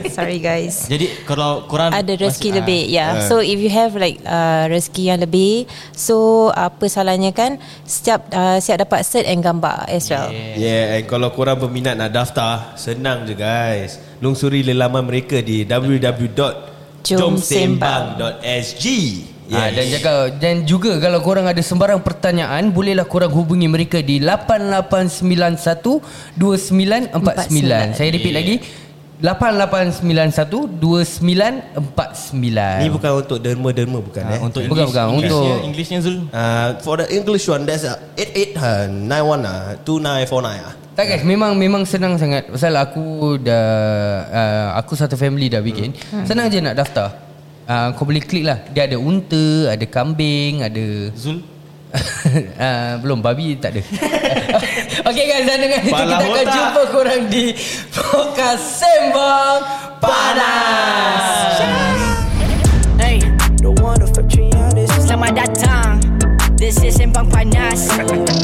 [0.08, 0.88] Sorry guys.
[0.88, 3.12] Jadi kalau korang Ada rezeki masih- lebih ah, Ya yeah.
[3.28, 8.58] So if you have like uh, Rezeki yang lebih So apa salahnya kan Setiap uh,
[8.58, 13.30] Siap dapat cert And gambar as well Yeah, and kalau korang berminat nak daftar, senang
[13.30, 14.00] je guys.
[14.24, 15.68] Lungsuri laman mereka di
[17.04, 18.86] www.jomsembang.sg.
[19.48, 24.20] Ah, dan jaga dan juga kalau korang ada sembarang pertanyaan bolehlah korang hubungi mereka di
[24.20, 26.04] 8891
[26.36, 27.96] 2949.
[27.96, 28.60] Saya repeat lagi
[29.18, 32.82] 8891 2949.
[32.82, 34.40] Ni bukan untuk derma-derma bukan Ah, eh.
[34.40, 35.06] untuk Bukan, English, bukan.
[35.10, 36.18] Englishnya, Untuk- Englishnya Zul.
[36.30, 40.74] Uh, for the English one There's a 8891 uh, 2949 ah.
[40.94, 42.50] Tak guys, memang memang senang sangat.
[42.50, 43.66] Pasal aku dah
[44.30, 45.94] uh, aku satu family dah bikin.
[46.10, 46.26] Hmm.
[46.26, 47.14] Senang je nak daftar.
[47.70, 48.66] Uh, kau boleh klik lah.
[48.70, 51.42] Dia ada unta, ada kambing, ada Zul.
[51.94, 53.82] uh, belum babi tak ada.
[55.06, 56.54] okay guys dan dengan itu kita akan otak.
[56.54, 57.46] jumpa korang di
[57.94, 59.60] podcast Sembang
[60.02, 61.26] Panas.
[62.98, 63.22] Hey,
[64.98, 66.02] Selamat datang.
[66.58, 67.90] This is Sembang Panas.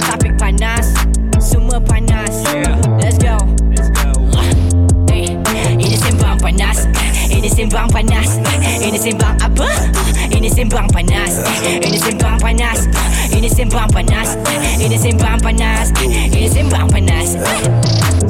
[0.06, 0.94] Topik panas.
[1.42, 2.46] Semua panas.
[3.02, 3.38] Let's go.
[5.10, 5.38] Hey,
[5.74, 7.03] Ini Sembang Panas
[7.44, 8.40] Ini Sembang Panas.
[8.80, 9.68] Ini Sembang apa?
[10.32, 11.44] Ini Sembang Panas.
[11.68, 12.88] Ini Sembang Panas.
[13.36, 14.40] Ini Sembang Panas.
[14.80, 15.92] Ini Sembang Panas.
[16.08, 17.36] Ini Sembang Panas.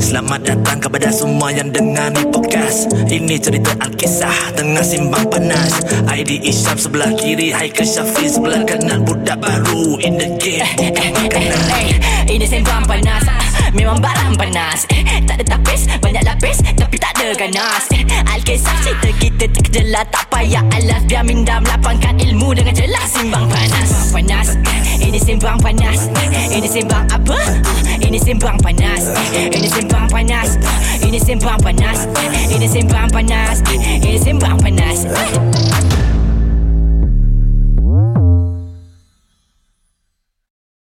[0.01, 2.89] Selamat datang kepada semua yang dengar ni podcast.
[3.05, 5.85] Ini cerita Alkisah tengah simbang panas.
[6.09, 9.05] ID Isyam sebelah kiri Haikal Syafiq sebelah kanan.
[9.05, 11.13] Budak baru in the game bukan
[11.69, 12.01] Hey,
[12.33, 13.42] ini sembang panas
[13.73, 14.85] Memang barang panas.
[14.93, 17.83] Eh, Tak ada tapis, banyak lapis Tapi tak ada ganas.
[17.93, 23.09] Eh, Alkisah cerita kita terkejelah Tak payah alas Biar minda melapangkan ilmu Dengan jelas.
[23.13, 23.89] Simbang panas.
[23.89, 24.47] Sembang panas.
[24.67, 25.99] Eh, Ini sembang panas.
[26.53, 27.37] Ini sembang apa?
[27.97, 29.03] Ini sembang panas.
[29.33, 30.49] Ini sembang panas.
[31.01, 31.59] Ini sembang
[33.09, 33.57] panas.
[33.71, 34.97] Eh, Ini sembang panas.
[35.09, 35.92] Eh,